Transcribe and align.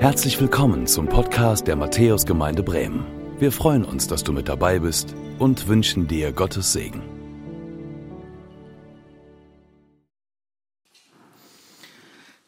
Herzlich 0.00 0.40
willkommen 0.40 0.86
zum 0.86 1.08
Podcast 1.08 1.66
der 1.66 1.74
Matthäusgemeinde 1.74 2.62
Bremen. 2.62 3.04
Wir 3.40 3.50
freuen 3.50 3.84
uns, 3.84 4.06
dass 4.06 4.22
du 4.22 4.32
mit 4.32 4.48
dabei 4.48 4.78
bist 4.78 5.12
und 5.40 5.66
wünschen 5.66 6.06
dir 6.06 6.30
Gottes 6.30 6.72
Segen. 6.72 7.02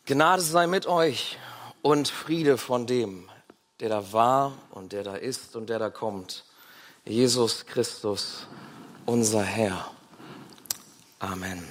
Gnade 0.06 0.42
sei 0.42 0.68
mit 0.68 0.86
euch 0.86 1.38
und 1.82 2.06
Friede 2.06 2.56
von 2.56 2.86
dem, 2.86 3.28
der 3.80 3.88
da 3.88 4.12
war 4.12 4.52
und 4.70 4.92
der 4.92 5.02
da 5.02 5.16
ist 5.16 5.56
und 5.56 5.68
der 5.68 5.80
da 5.80 5.90
kommt. 5.90 6.44
Jesus 7.04 7.66
Christus, 7.66 8.46
unser 9.06 9.42
Herr. 9.42 9.90
Amen. 11.18 11.64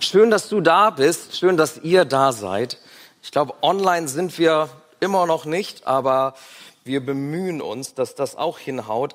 Schön, 0.00 0.32
dass 0.32 0.48
du 0.48 0.60
da 0.60 0.90
bist. 0.90 1.36
Schön, 1.36 1.56
dass 1.56 1.78
ihr 1.78 2.04
da 2.04 2.32
seid. 2.32 2.76
Ich 3.22 3.30
glaube, 3.30 3.54
online 3.62 4.08
sind 4.08 4.36
wir 4.36 4.68
immer 5.00 5.26
noch 5.26 5.44
nicht, 5.44 5.86
aber 5.86 6.34
wir 6.84 7.04
bemühen 7.04 7.60
uns, 7.60 7.94
dass 7.94 8.14
das 8.14 8.36
auch 8.36 8.58
hinhaut. 8.58 9.14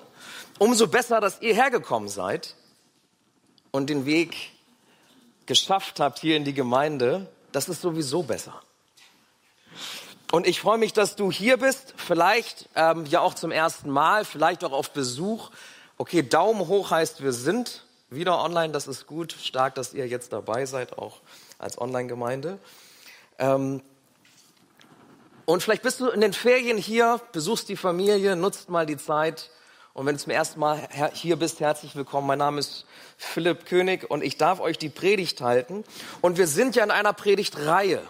Umso 0.60 0.88
besser, 0.88 1.20
dass 1.22 1.42
ihr 1.42 1.56
hergekommen 1.56 2.10
seid 2.10 2.56
und 3.72 3.90
den 3.90 4.06
Weg 4.06 4.36
geschafft 5.46 6.00
habt 6.00 6.20
hier 6.20 6.38
in 6.38 6.44
die 6.44 6.54
Gemeinde. 6.54 7.28
Das 7.52 7.70
ist 7.70 7.82
sowieso 7.82 8.24
besser. 8.24 8.62
Und 10.32 10.48
ich 10.48 10.60
freue 10.60 10.78
mich, 10.78 10.92
dass 10.92 11.16
du 11.16 11.32
hier 11.32 11.58
bist, 11.58 11.94
vielleicht 11.98 12.68
ähm, 12.76 13.06
ja 13.06 13.22
auch 13.22 13.36
zum 13.36 13.52
ersten 13.52 13.90
Mal, 13.90 14.26
vielleicht 14.26 14.64
auch 14.64 14.72
auf 14.72 14.92
Besuch. 14.92 15.52
Okay, 15.98 16.24
Daumen 16.24 16.68
hoch 16.68 16.92
heißt, 16.92 17.24
wir 17.24 17.32
sind 17.32 17.86
wieder 18.10 18.44
online, 18.44 18.74
das 18.74 18.88
ist 18.88 19.08
gut. 19.08 19.36
Stark, 19.42 19.76
dass 19.76 19.94
ihr 19.94 20.08
jetzt 20.08 20.34
dabei 20.34 20.66
seid, 20.66 20.98
auch 20.98 21.22
als 21.58 21.80
Online-Gemeinde. 21.80 22.60
Ähm, 23.40 23.82
und 25.46 25.62
vielleicht 25.62 25.84
bist 25.84 26.00
du 26.00 26.10
in 26.10 26.22
den 26.22 26.34
Ferien 26.34 26.78
hier, 26.78 27.22
besuchst 27.32 27.70
die 27.70 27.78
Familie, 27.78 28.36
nutzt 28.36 28.70
mal 28.70 28.88
die 28.88 28.98
Zeit. 28.98 29.52
Und 29.94 30.08
wenn 30.08 30.16
du 30.16 30.22
zum 30.22 30.32
ersten 30.32 30.60
Mal 30.60 30.90
hier 31.14 31.36
bist, 31.36 31.60
herzlich 31.60 31.96
willkommen. 31.96 32.26
Mein 32.26 32.40
Name 32.40 32.60
ist 32.60 32.86
Philipp 33.16 33.66
König 33.68 34.10
und 34.10 34.24
ich 34.24 34.38
darf 34.38 34.60
euch 34.60 34.80
die 34.80 34.90
Predigt 34.90 35.42
halten. 35.42 35.84
Und 36.22 36.38
wir 36.38 36.48
sind 36.48 36.76
ja 36.76 36.84
in 36.84 36.90
einer 36.90 37.14
Predigtreihe. 37.14 38.02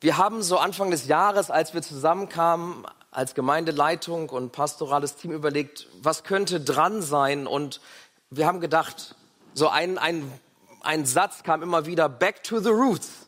Wir 0.00 0.16
haben 0.16 0.42
so 0.42 0.56
Anfang 0.56 0.90
des 0.90 1.06
Jahres, 1.06 1.50
als 1.50 1.74
wir 1.74 1.82
zusammenkamen, 1.82 2.86
als 3.10 3.34
Gemeindeleitung 3.34 4.30
und 4.30 4.50
pastorales 4.50 5.16
Team 5.16 5.30
überlegt, 5.30 5.88
was 6.02 6.24
könnte 6.24 6.58
dran 6.58 7.02
sein. 7.02 7.46
Und 7.46 7.82
wir 8.30 8.46
haben 8.46 8.60
gedacht, 8.60 9.14
so 9.52 9.68
ein, 9.68 9.98
ein, 9.98 10.32
ein 10.80 11.04
Satz 11.04 11.42
kam 11.42 11.62
immer 11.62 11.84
wieder, 11.84 12.08
back 12.08 12.42
to 12.42 12.60
the 12.60 12.70
roots. 12.70 13.23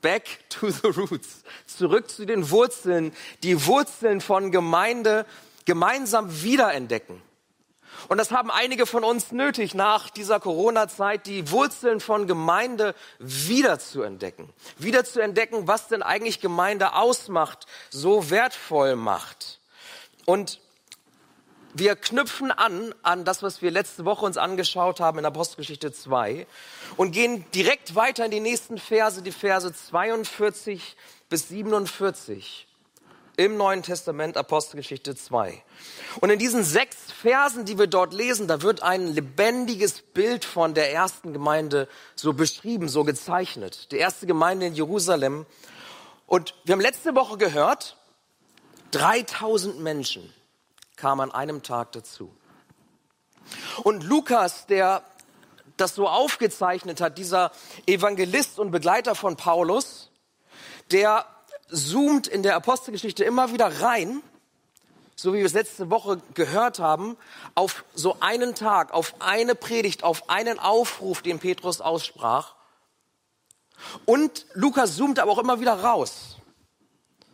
Back 0.00 0.38
to 0.48 0.70
the 0.70 0.88
roots. 0.88 1.42
Zurück 1.66 2.10
zu 2.10 2.26
den 2.26 2.50
Wurzeln. 2.50 3.12
Die 3.42 3.66
Wurzeln 3.66 4.20
von 4.20 4.50
Gemeinde 4.50 5.26
gemeinsam 5.64 6.42
wiederentdecken. 6.42 7.22
Und 8.08 8.18
das 8.18 8.30
haben 8.30 8.50
einige 8.50 8.86
von 8.86 9.04
uns 9.04 9.30
nötig, 9.30 9.74
nach 9.74 10.10
dieser 10.10 10.40
Corona-Zeit 10.40 11.26
die 11.26 11.50
Wurzeln 11.50 12.00
von 12.00 12.26
Gemeinde 12.26 12.94
wieder 13.18 13.78
zu 13.78 14.02
entdecken. 14.02 14.48
Wieder 14.78 15.04
zu 15.04 15.20
entdecken, 15.20 15.68
was 15.68 15.88
denn 15.88 16.02
eigentlich 16.02 16.40
Gemeinde 16.40 16.94
ausmacht, 16.94 17.66
so 17.90 18.30
wertvoll 18.30 18.96
macht. 18.96 19.60
Und 20.24 20.60
wir 21.74 21.96
knüpfen 21.96 22.50
an 22.50 22.94
an 23.02 23.24
das, 23.24 23.42
was 23.42 23.62
wir 23.62 23.70
letzte 23.70 24.04
Woche 24.04 24.26
uns 24.26 24.36
angeschaut 24.36 25.00
haben 25.00 25.18
in 25.18 25.24
Apostelgeschichte 25.24 25.92
2 25.92 26.46
und 26.96 27.12
gehen 27.12 27.44
direkt 27.54 27.94
weiter 27.94 28.24
in 28.24 28.30
die 28.30 28.40
nächsten 28.40 28.78
Verse, 28.78 29.22
die 29.22 29.32
Verse 29.32 29.72
42 29.72 30.96
bis 31.28 31.48
47 31.48 32.66
im 33.36 33.56
Neuen 33.56 33.82
Testament 33.82 34.36
Apostelgeschichte 34.36 35.14
2. 35.14 35.62
Und 36.20 36.30
in 36.30 36.38
diesen 36.38 36.64
sechs 36.64 37.10
Versen, 37.12 37.64
die 37.64 37.78
wir 37.78 37.86
dort 37.86 38.12
lesen, 38.12 38.48
da 38.48 38.62
wird 38.62 38.82
ein 38.82 39.06
lebendiges 39.06 40.02
Bild 40.02 40.44
von 40.44 40.74
der 40.74 40.92
ersten 40.92 41.32
Gemeinde 41.32 41.88
so 42.16 42.32
beschrieben, 42.32 42.88
so 42.88 43.04
gezeichnet. 43.04 43.92
Die 43.92 43.96
erste 43.96 44.26
Gemeinde 44.26 44.66
in 44.66 44.74
Jerusalem. 44.74 45.46
Und 46.26 46.54
wir 46.64 46.74
haben 46.74 46.80
letzte 46.80 47.14
Woche 47.14 47.38
gehört, 47.38 47.96
3000 48.90 49.80
Menschen 49.80 50.34
kam 51.00 51.20
an 51.20 51.32
einem 51.32 51.62
Tag 51.62 51.92
dazu. 51.92 52.30
Und 53.82 54.04
Lukas, 54.04 54.66
der 54.66 55.02
das 55.76 55.94
so 55.94 56.06
aufgezeichnet 56.06 57.00
hat, 57.00 57.16
dieser 57.16 57.52
Evangelist 57.86 58.58
und 58.58 58.70
Begleiter 58.70 59.14
von 59.14 59.36
Paulus, 59.36 60.10
der 60.90 61.24
zoomt 61.72 62.26
in 62.26 62.42
der 62.42 62.54
Apostelgeschichte 62.54 63.24
immer 63.24 63.50
wieder 63.52 63.80
rein, 63.80 64.22
so 65.16 65.32
wie 65.32 65.38
wir 65.38 65.46
es 65.46 65.54
letzte 65.54 65.88
Woche 65.90 66.20
gehört 66.34 66.78
haben, 66.78 67.16
auf 67.54 67.84
so 67.94 68.16
einen 68.20 68.54
Tag, 68.54 68.92
auf 68.92 69.14
eine 69.20 69.54
Predigt, 69.54 70.04
auf 70.04 70.28
einen 70.28 70.58
Aufruf, 70.58 71.22
den 71.22 71.38
Petrus 71.38 71.80
aussprach. 71.80 72.56
Und 74.04 74.44
Lukas 74.52 74.96
zoomt 74.96 75.18
aber 75.18 75.32
auch 75.32 75.38
immer 75.38 75.60
wieder 75.60 75.82
raus 75.82 76.39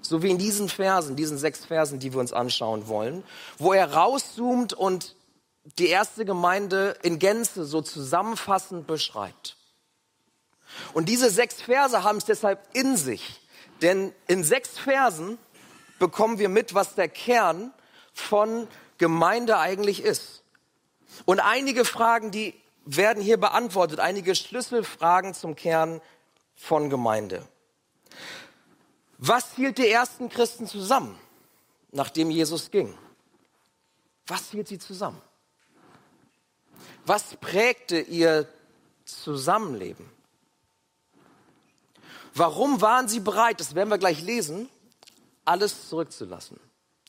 so 0.08 0.22
wie 0.22 0.30
in 0.30 0.38
diesen 0.38 0.68
Versen, 0.68 1.16
diesen 1.16 1.38
sechs 1.38 1.64
Versen, 1.64 1.98
die 1.98 2.12
wir 2.12 2.20
uns 2.20 2.32
anschauen 2.32 2.88
wollen, 2.88 3.24
wo 3.58 3.72
er 3.72 3.92
rauszoomt 3.92 4.72
und 4.72 5.14
die 5.78 5.88
erste 5.88 6.24
Gemeinde 6.24 6.96
in 7.02 7.18
Gänze 7.18 7.64
so 7.64 7.82
zusammenfassend 7.82 8.86
beschreibt. 8.86 9.56
Und 10.92 11.08
diese 11.08 11.30
sechs 11.30 11.60
Verse 11.60 12.02
haben 12.02 12.18
es 12.18 12.24
deshalb 12.24 12.60
in 12.72 12.96
sich, 12.96 13.40
denn 13.82 14.12
in 14.26 14.44
sechs 14.44 14.78
Versen 14.78 15.38
bekommen 15.98 16.38
wir 16.38 16.48
mit, 16.48 16.74
was 16.74 16.94
der 16.94 17.08
Kern 17.08 17.72
von 18.12 18.68
Gemeinde 18.98 19.58
eigentlich 19.58 20.02
ist. 20.02 20.42
Und 21.24 21.40
einige 21.40 21.84
Fragen, 21.84 22.30
die 22.30 22.54
werden 22.84 23.22
hier 23.22 23.38
beantwortet, 23.38 24.00
einige 24.00 24.34
Schlüsselfragen 24.34 25.34
zum 25.34 25.56
Kern 25.56 26.00
von 26.54 26.90
Gemeinde. 26.90 27.42
Was 29.19 29.54
hielt 29.54 29.78
die 29.78 29.88
ersten 29.88 30.28
Christen 30.28 30.66
zusammen, 30.66 31.19
nachdem 31.93 32.31
Jesus 32.31 32.71
ging? 32.71 32.97
Was 34.27 34.50
hielt 34.50 34.69
sie 34.69 34.78
zusammen? 34.78 35.21
Was 37.06 37.37
prägte 37.37 38.00
ihr 38.00 38.49
Zusammenleben? 39.04 40.10
Warum 42.34 42.81
waren 42.82 43.09
sie 43.09 43.21
bereit, 43.21 43.60
das 43.60 43.75
werden 43.75 43.88
wir 43.88 43.99
gleich 43.99 44.21
lesen, 44.21 44.69
alles 45.44 45.88
zurückzulassen, 45.88 46.59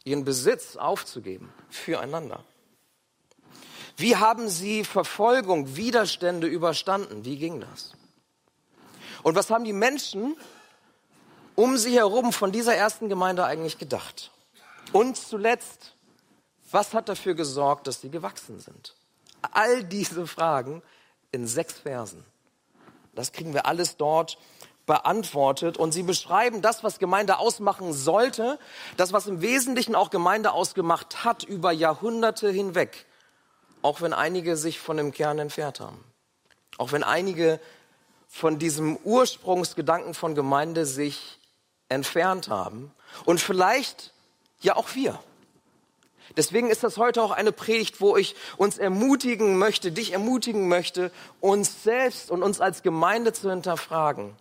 ihren 0.04 0.24
Besitz 0.24 0.78
aufzugeben 0.78 1.52
füreinander? 1.70 2.44
Wie 3.98 4.16
haben 4.16 4.48
sie 4.48 4.84
Verfolgung, 4.84 5.76
Widerstände 5.76 6.46
überstanden? 6.48 7.26
Wie 7.26 7.38
ging 7.38 7.60
das? 7.60 7.94
Und 9.24 9.36
was 9.36 9.50
haben 9.50 9.66
die 9.66 9.74
Menschen 9.74 10.38
um 11.58 11.76
sie 11.76 11.96
herum 11.96 12.32
von 12.32 12.52
dieser 12.52 12.76
ersten 12.76 13.10
Gemeinde 13.10 13.44
eigentlich 13.44 13.80
gedacht? 13.80 14.32
Und 14.94 15.18
zuletzt, 15.18 15.96
was 16.70 16.94
hat 16.94 17.10
dafür 17.10 17.34
gesorgt, 17.34 17.88
dass 17.88 18.00
sie 18.00 18.12
gewachsen 18.12 18.60
sind? 18.60 18.96
All 19.52 19.84
diese 19.84 20.28
Fragen 20.28 20.84
in 21.32 21.48
sechs 21.48 21.74
Versen. 21.80 22.24
Das 23.16 23.32
kriegen 23.32 23.56
wir 23.56 23.66
alles 23.66 23.98
dort 23.98 24.38
beantwortet 24.86 25.78
und 25.78 25.94
sie 25.94 26.04
beschreiben 26.04 26.62
das, 26.62 26.84
was 26.84 27.00
Gemeinde 27.00 27.40
ausmachen 27.40 27.92
sollte, 27.92 28.60
das, 28.96 29.12
was 29.12 29.26
im 29.26 29.42
Wesentlichen 29.42 29.96
auch 29.96 30.12
Gemeinde 30.12 30.52
ausgemacht 30.52 31.26
hat 31.26 31.44
über 31.44 31.72
Jahrhunderte 31.72 32.52
hinweg, 32.52 33.08
auch 33.82 34.02
wenn 34.02 34.14
einige 34.14 34.58
sich 34.58 34.80
von 34.80 34.96
dem 34.96 35.12
Kern 35.12 35.40
entfernt 35.40 35.80
haben, 35.80 36.04
auch 36.78 36.92
wenn 36.92 37.04
einige 37.04 37.60
von 38.28 38.60
diesem 38.60 38.96
Ursprungsgedanken 38.98 40.14
von 40.14 40.36
Gemeinde 40.36 40.86
sich 40.86 41.37
entfernt 41.90 42.50
haben 42.50 42.92
und 43.26 43.40
vielleicht 43.40 44.14
ja 44.60 44.76
auch 44.76 44.96
wir. 44.96 45.20
Deswegen 46.36 46.70
ist 46.70 46.84
das 46.84 46.98
heute 46.98 47.22
auch 47.24 47.32
eine 47.32 47.52
Predigt, 47.52 48.02
wo 48.02 48.18
ich 48.18 48.36
uns 48.58 48.78
ermutigen 48.78 49.58
möchte, 49.58 49.92
dich 49.92 50.12
ermutigen 50.12 50.68
möchte, 50.68 51.12
uns 51.40 51.84
selbst 51.84 52.30
und 52.30 52.44
uns 52.44 52.60
als 52.60 52.84
Gemeinde 52.84 53.34
zu 53.34 53.50
hinterfragen. 53.50 54.36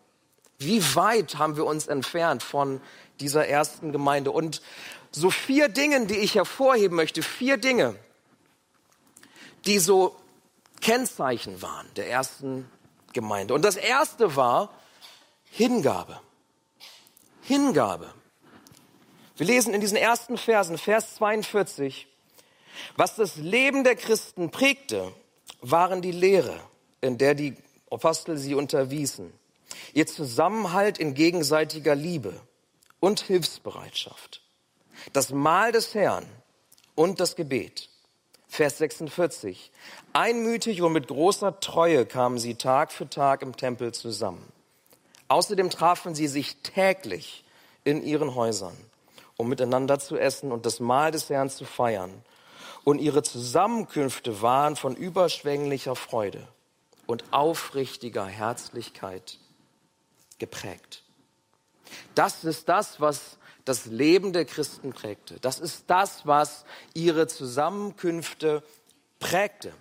Wie 0.58 0.82
weit 0.94 1.38
haben 1.38 1.56
wir 1.56 1.64
uns 1.64 1.86
entfernt 1.86 2.42
von 2.42 2.80
dieser 3.20 3.46
ersten 3.46 3.92
Gemeinde? 3.92 4.30
Und 4.30 4.62
so 5.10 5.30
vier 5.30 5.68
Dinge, 5.68 6.06
die 6.06 6.18
ich 6.18 6.34
hervorheben 6.34 6.96
möchte, 6.96 7.22
vier 7.22 7.56
Dinge, 7.56 7.94
die 9.66 9.78
so 9.78 10.16
Kennzeichen 10.80 11.62
waren 11.62 11.86
der 11.96 12.10
ersten 12.10 12.70
Gemeinde. 13.12 13.54
Und 13.54 13.64
das 13.64 13.76
erste 13.76 14.36
war 14.36 14.70
Hingabe. 15.50 16.20
Hingabe. 17.46 18.12
Wir 19.36 19.46
lesen 19.46 19.72
in 19.72 19.80
diesen 19.80 19.96
ersten 19.96 20.36
Versen, 20.36 20.78
Vers 20.78 21.14
42, 21.16 22.08
was 22.96 23.14
das 23.14 23.36
Leben 23.36 23.84
der 23.84 23.94
Christen 23.94 24.50
prägte, 24.50 25.12
waren 25.60 26.02
die 26.02 26.12
Lehre, 26.12 26.58
in 27.00 27.18
der 27.18 27.34
die 27.34 27.54
Apostel 27.90 28.36
sie 28.36 28.54
unterwiesen, 28.54 29.32
ihr 29.94 30.08
Zusammenhalt 30.08 30.98
in 30.98 31.14
gegenseitiger 31.14 31.94
Liebe 31.94 32.40
und 32.98 33.20
Hilfsbereitschaft. 33.20 34.42
Das 35.12 35.30
Mahl 35.30 35.70
des 35.70 35.94
Herrn 35.94 36.26
und 36.96 37.20
das 37.20 37.36
Gebet. 37.36 37.90
Vers 38.48 38.78
46. 38.78 39.70
Einmütig 40.12 40.82
und 40.82 40.92
mit 40.92 41.06
großer 41.08 41.60
Treue 41.60 42.06
kamen 42.06 42.38
sie 42.38 42.56
Tag 42.56 42.90
für 42.90 43.08
Tag 43.08 43.42
im 43.42 43.56
Tempel 43.56 43.92
zusammen. 43.92 44.52
Außerdem 45.28 45.70
trafen 45.70 46.14
sie 46.14 46.28
sich 46.28 46.56
täglich 46.58 47.44
in 47.84 48.02
ihren 48.02 48.34
Häusern, 48.34 48.76
um 49.36 49.48
miteinander 49.48 49.98
zu 49.98 50.16
essen 50.16 50.52
und 50.52 50.66
das 50.66 50.80
Mahl 50.80 51.10
des 51.10 51.30
Herrn 51.30 51.50
zu 51.50 51.64
feiern. 51.64 52.12
Und 52.84 53.00
ihre 53.00 53.22
Zusammenkünfte 53.22 54.42
waren 54.42 54.76
von 54.76 54.94
überschwänglicher 54.94 55.96
Freude 55.96 56.46
und 57.06 57.24
aufrichtiger 57.32 58.26
Herzlichkeit 58.26 59.38
geprägt. 60.38 61.02
Das 62.14 62.44
ist 62.44 62.68
das, 62.68 63.00
was 63.00 63.38
das 63.64 63.86
Leben 63.86 64.32
der 64.32 64.44
Christen 64.44 64.92
prägte. 64.92 65.40
Das 65.40 65.58
ist 65.58 65.84
das, 65.88 66.26
was 66.26 66.64
ihre 66.94 67.26
Zusammenkünfte 67.26 68.62
prägte. 69.18 69.72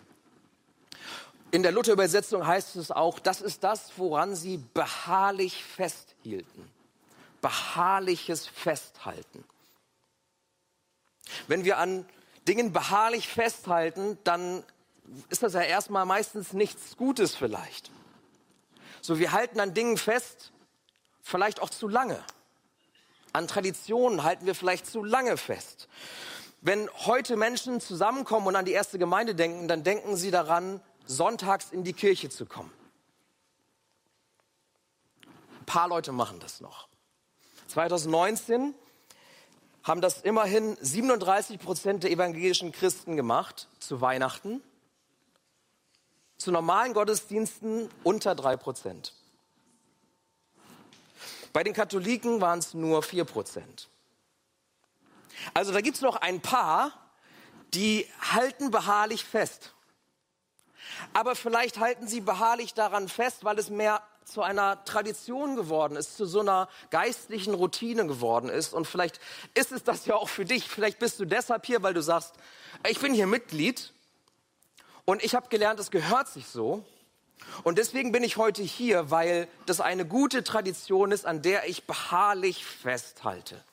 In 1.56 1.64
der 1.64 1.72
Luther-Übersetzung 1.72 2.46
heißt 2.46 2.76
es 2.76 2.92
auch, 2.92 3.18
das 3.18 3.40
ist 3.40 3.64
das, 3.64 3.94
woran 3.96 4.36
sie 4.36 4.58
beharrlich 4.74 5.64
festhielten. 5.64 6.70
Beharrliches 7.40 8.46
Festhalten. 8.46 9.42
Wenn 11.48 11.64
wir 11.64 11.78
an 11.78 12.06
Dingen 12.46 12.74
beharrlich 12.74 13.30
festhalten, 13.30 14.18
dann 14.26 14.66
ist 15.30 15.44
das 15.44 15.54
ja 15.54 15.62
erstmal 15.62 16.06
meistens 16.06 16.52
nichts 16.52 16.98
Gutes 16.98 17.38
vielleicht. 17.38 17.90
So, 19.00 19.18
wir 19.18 19.32
halten 19.32 19.62
an 19.62 19.74
Dingen 19.74 19.98
fest, 19.98 20.52
vielleicht 21.22 21.62
auch 21.62 21.70
zu 21.70 21.88
lange. 21.88 22.22
An 23.32 23.48
Traditionen 23.48 24.24
halten 24.24 24.46
wir 24.46 24.56
vielleicht 24.56 24.88
zu 24.88 25.06
lange 25.06 25.38
fest. 25.38 25.88
Wenn 26.60 26.90
heute 27.06 27.38
Menschen 27.38 27.80
zusammenkommen 27.80 28.48
und 28.48 28.58
an 28.58 28.66
die 28.66 28.74
erste 28.74 29.00
Gemeinde 29.00 29.36
denken, 29.36 29.70
dann 29.70 29.86
denken 29.86 30.18
sie 30.18 30.32
daran, 30.32 30.82
sonntags 31.06 31.72
in 31.72 31.84
die 31.84 31.94
Kirche 31.94 32.30
zu 32.30 32.46
kommen. 32.46 32.72
Ein 35.60 35.66
paar 35.66 35.88
Leute 35.88 36.12
machen 36.12 36.40
das 36.40 36.62
noch. 36.62 36.88
2019 37.68 38.74
haben 39.84 40.02
das 40.02 40.22
immerhin 40.22 40.78
37 40.82 41.60
Prozent 41.60 42.04
der 42.04 42.12
evangelischen 42.12 42.72
Christen 42.72 43.16
gemacht 43.16 43.68
zu 43.80 44.02
Weihnachten. 44.02 44.62
Zu 46.38 46.52
normalen 46.52 46.94
Gottesdiensten 46.94 47.90
unter 48.04 48.36
drei 48.36 48.58
Prozent. 48.58 49.14
Bei 51.54 51.64
den 51.64 51.74
Katholiken 51.74 52.42
waren 52.42 52.60
es 52.60 52.74
nur 52.74 53.04
4 53.04 53.24
Prozent. 53.26 53.88
Also 55.54 55.72
da 55.72 55.82
gibt 55.82 55.96
es 55.98 56.02
noch 56.02 56.18
ein 56.18 56.42
paar, 56.42 56.92
die 57.74 58.08
halten 58.20 58.72
beharrlich 58.72 59.24
fest. 59.24 59.75
Aber 61.14 61.36
vielleicht 61.36 61.80
halten 61.80 62.08
sie 62.08 62.22
beharrlich 62.22 62.74
daran 62.74 63.10
fest, 63.10 63.44
weil 63.44 63.60
es 63.60 63.70
mehr 63.70 64.02
zu 64.26 64.42
einer 64.42 64.84
Tradition 64.86 65.56
geworden 65.56 65.96
ist, 65.96 66.18
zu 66.18 66.26
so 66.26 66.40
einer 66.40 66.68
geistlichen 66.90 67.54
Routine 67.54 68.08
geworden 68.08 68.50
ist. 68.50 68.74
Und 68.74 68.88
vielleicht 68.88 69.20
ist 69.54 69.72
es 69.72 69.84
das 69.84 70.06
ja 70.06 70.16
auch 70.16 70.30
für 70.30 70.46
dich. 70.46 70.68
Vielleicht 70.68 71.00
bist 71.00 71.20
du 71.20 71.26
deshalb 71.26 71.66
hier, 71.66 71.84
weil 71.84 71.94
du 71.94 72.02
sagst, 72.02 72.34
ich 72.90 73.00
bin 73.00 73.14
hier 73.14 73.28
Mitglied 73.28 73.94
und 75.06 75.24
ich 75.24 75.36
habe 75.36 75.50
gelernt, 75.50 75.80
es 75.80 75.92
gehört 75.92 76.28
sich 76.28 76.48
so. 76.48 76.84
Und 77.64 77.78
deswegen 77.78 78.12
bin 78.12 78.24
ich 78.24 78.38
heute 78.38 78.64
hier, 78.64 79.12
weil 79.12 79.48
das 79.66 79.80
eine 79.80 80.06
gute 80.06 80.44
Tradition 80.44 81.12
ist, 81.12 81.26
an 81.26 81.42
der 81.42 81.68
ich 81.68 81.86
beharrlich 81.86 82.66
festhalte. 82.66 83.64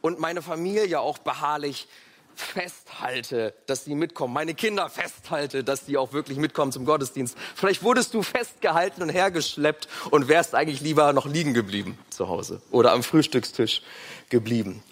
Und 0.00 0.18
meine 0.18 0.42
Familie 0.42 1.00
auch 1.00 1.18
beharrlich 1.18 1.88
festhalte, 2.34 3.54
dass 3.66 3.84
sie 3.84 3.94
mitkommen. 3.94 4.34
Meine 4.34 4.54
Kinder 4.54 4.88
festhalte, 4.88 5.64
dass 5.64 5.86
sie 5.86 5.96
auch 5.96 6.12
wirklich 6.12 6.38
mitkommen 6.38 6.72
zum 6.72 6.84
Gottesdienst. 6.84 7.36
Vielleicht 7.54 7.82
wurdest 7.82 8.14
du 8.14 8.22
festgehalten 8.22 9.02
und 9.02 9.08
hergeschleppt 9.08 9.88
und 10.10 10.28
wärst 10.28 10.54
eigentlich 10.54 10.80
lieber 10.80 11.12
noch 11.12 11.26
liegen 11.26 11.54
geblieben 11.54 11.98
zu 12.10 12.28
Hause 12.28 12.60
oder 12.70 12.92
am 12.92 13.02
Frühstückstisch 13.02 13.82
geblieben. 14.28 14.82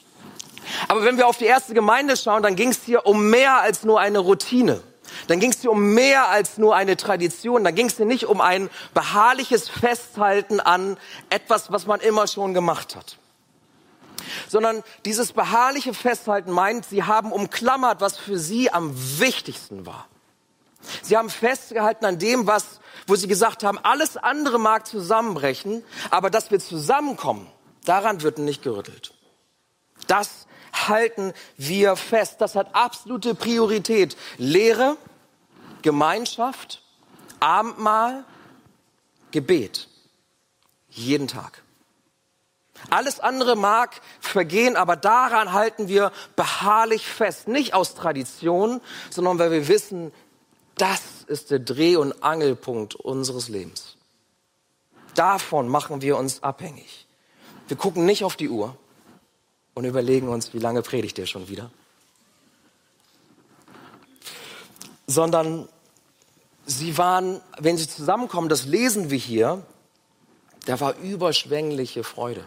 Aber 0.88 1.04
wenn 1.04 1.16
wir 1.16 1.26
auf 1.26 1.38
die 1.38 1.46
erste 1.46 1.74
Gemeinde 1.74 2.16
schauen, 2.16 2.42
dann 2.42 2.56
ging 2.56 2.70
es 2.70 2.82
hier 2.84 3.06
um 3.06 3.30
mehr 3.30 3.60
als 3.60 3.82
nur 3.84 4.00
eine 4.00 4.20
Routine 4.20 4.82
dann 5.28 5.40
ging 5.40 5.50
es 5.50 5.60
dir 5.60 5.70
um 5.70 5.94
mehr 5.94 6.28
als 6.28 6.58
nur 6.58 6.74
eine 6.74 6.96
Tradition. 6.96 7.64
Dann 7.64 7.74
ging 7.74 7.86
es 7.86 7.96
dir 7.96 8.06
nicht 8.06 8.26
um 8.26 8.40
ein 8.40 8.70
beharrliches 8.94 9.68
Festhalten 9.68 10.60
an 10.60 10.96
etwas, 11.30 11.70
was 11.72 11.86
man 11.86 12.00
immer 12.00 12.26
schon 12.26 12.54
gemacht 12.54 12.96
hat. 12.96 13.18
Sondern 14.48 14.82
dieses 15.04 15.32
beharrliche 15.32 15.94
Festhalten 15.94 16.50
meint, 16.50 16.86
sie 16.86 17.04
haben 17.04 17.32
umklammert, 17.32 18.00
was 18.00 18.18
für 18.18 18.38
sie 18.38 18.72
am 18.72 18.94
wichtigsten 19.18 19.86
war. 19.86 20.06
Sie 21.02 21.16
haben 21.16 21.30
festgehalten 21.30 22.04
an 22.04 22.18
dem, 22.18 22.46
was, 22.46 22.80
wo 23.06 23.14
sie 23.14 23.28
gesagt 23.28 23.62
haben, 23.62 23.78
alles 23.78 24.16
andere 24.16 24.58
mag 24.58 24.86
zusammenbrechen, 24.86 25.84
aber 26.10 26.28
dass 26.28 26.50
wir 26.50 26.58
zusammenkommen, 26.58 27.46
daran 27.84 28.22
wird 28.22 28.38
nicht 28.38 28.62
gerüttelt. 28.62 29.14
Das 30.06 30.46
halten 30.88 31.32
wir 31.56 31.96
fest. 31.96 32.40
Das 32.40 32.54
hat 32.54 32.74
absolute 32.74 33.34
Priorität. 33.34 34.16
Lehre, 34.38 34.96
Gemeinschaft, 35.82 36.82
Abendmahl, 37.40 38.24
Gebet. 39.30 39.88
Jeden 40.88 41.28
Tag. 41.28 41.62
Alles 42.90 43.20
andere 43.20 43.56
mag 43.56 44.00
vergehen, 44.20 44.76
aber 44.76 44.96
daran 44.96 45.52
halten 45.52 45.88
wir 45.88 46.12
beharrlich 46.36 47.06
fest. 47.06 47.48
Nicht 47.48 47.74
aus 47.74 47.94
Tradition, 47.94 48.80
sondern 49.10 49.38
weil 49.38 49.50
wir 49.50 49.68
wissen, 49.68 50.12
das 50.76 51.00
ist 51.26 51.50
der 51.50 51.58
Dreh- 51.58 51.96
und 51.96 52.22
Angelpunkt 52.22 52.94
unseres 52.94 53.48
Lebens. 53.48 53.96
Davon 55.14 55.68
machen 55.68 56.02
wir 56.02 56.16
uns 56.16 56.42
abhängig. 56.42 57.06
Wir 57.68 57.76
gucken 57.76 58.04
nicht 58.04 58.24
auf 58.24 58.36
die 58.36 58.48
Uhr 58.48 58.76
und 59.74 59.84
überlegen 59.84 60.28
uns, 60.28 60.52
wie 60.54 60.58
lange 60.58 60.82
predigt 60.82 61.18
der 61.18 61.26
schon 61.26 61.48
wieder, 61.48 61.70
sondern 65.06 65.68
sie 66.66 66.96
waren, 66.98 67.40
wenn 67.58 67.76
sie 67.76 67.88
zusammenkommen, 67.88 68.48
das 68.48 68.66
lesen 68.66 69.10
wir 69.10 69.18
hier, 69.18 69.64
da 70.66 70.80
war 70.80 70.96
überschwängliche 70.96 72.04
Freude. 72.04 72.46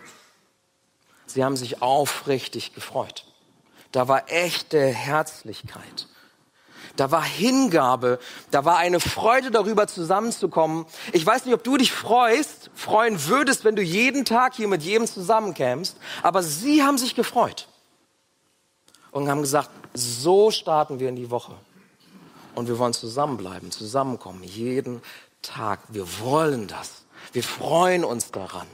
Sie 1.25 1.43
haben 1.43 1.57
sich 1.57 1.81
aufrichtig 1.81 2.73
gefreut. 2.73 3.25
Da 3.91 4.07
war 4.07 4.29
echte 4.29 4.85
Herzlichkeit. 4.85 6.07
Da 6.95 7.11
war 7.11 7.23
Hingabe, 7.23 8.19
da 8.51 8.63
war 8.63 8.77
eine 8.77 8.99
Freude 8.99 9.51
darüber 9.51 9.87
zusammenzukommen. 9.87 10.85
Ich 11.11 11.25
weiß 11.25 11.45
nicht, 11.45 11.53
ob 11.53 11.63
du 11.63 11.77
dich 11.77 11.91
freust, 11.91 12.69
freuen 12.73 13.27
würdest, 13.27 13.65
wenn 13.65 13.75
du 13.75 13.81
jeden 13.81 14.23
Tag 14.23 14.55
hier 14.55 14.67
mit 14.67 14.83
jedem 14.83 15.07
zusammenkämst, 15.07 15.97
aber 16.23 16.41
sie 16.41 16.83
haben 16.83 16.97
sich 16.97 17.15
gefreut 17.15 17.67
und 19.11 19.29
haben 19.29 19.41
gesagt, 19.41 19.69
so 19.93 20.51
starten 20.51 20.99
wir 20.99 21.09
in 21.09 21.15
die 21.15 21.31
Woche. 21.31 21.55
Und 22.53 22.67
wir 22.67 22.79
wollen 22.79 22.93
zusammenbleiben, 22.93 23.71
zusammenkommen, 23.71 24.43
jeden 24.43 25.01
Tag. 25.41 25.79
Wir 25.89 26.05
wollen 26.19 26.67
das. 26.67 27.04
Wir 27.35 27.43
freuen 27.43 28.05
uns 28.05 28.31
daran. 28.31 28.65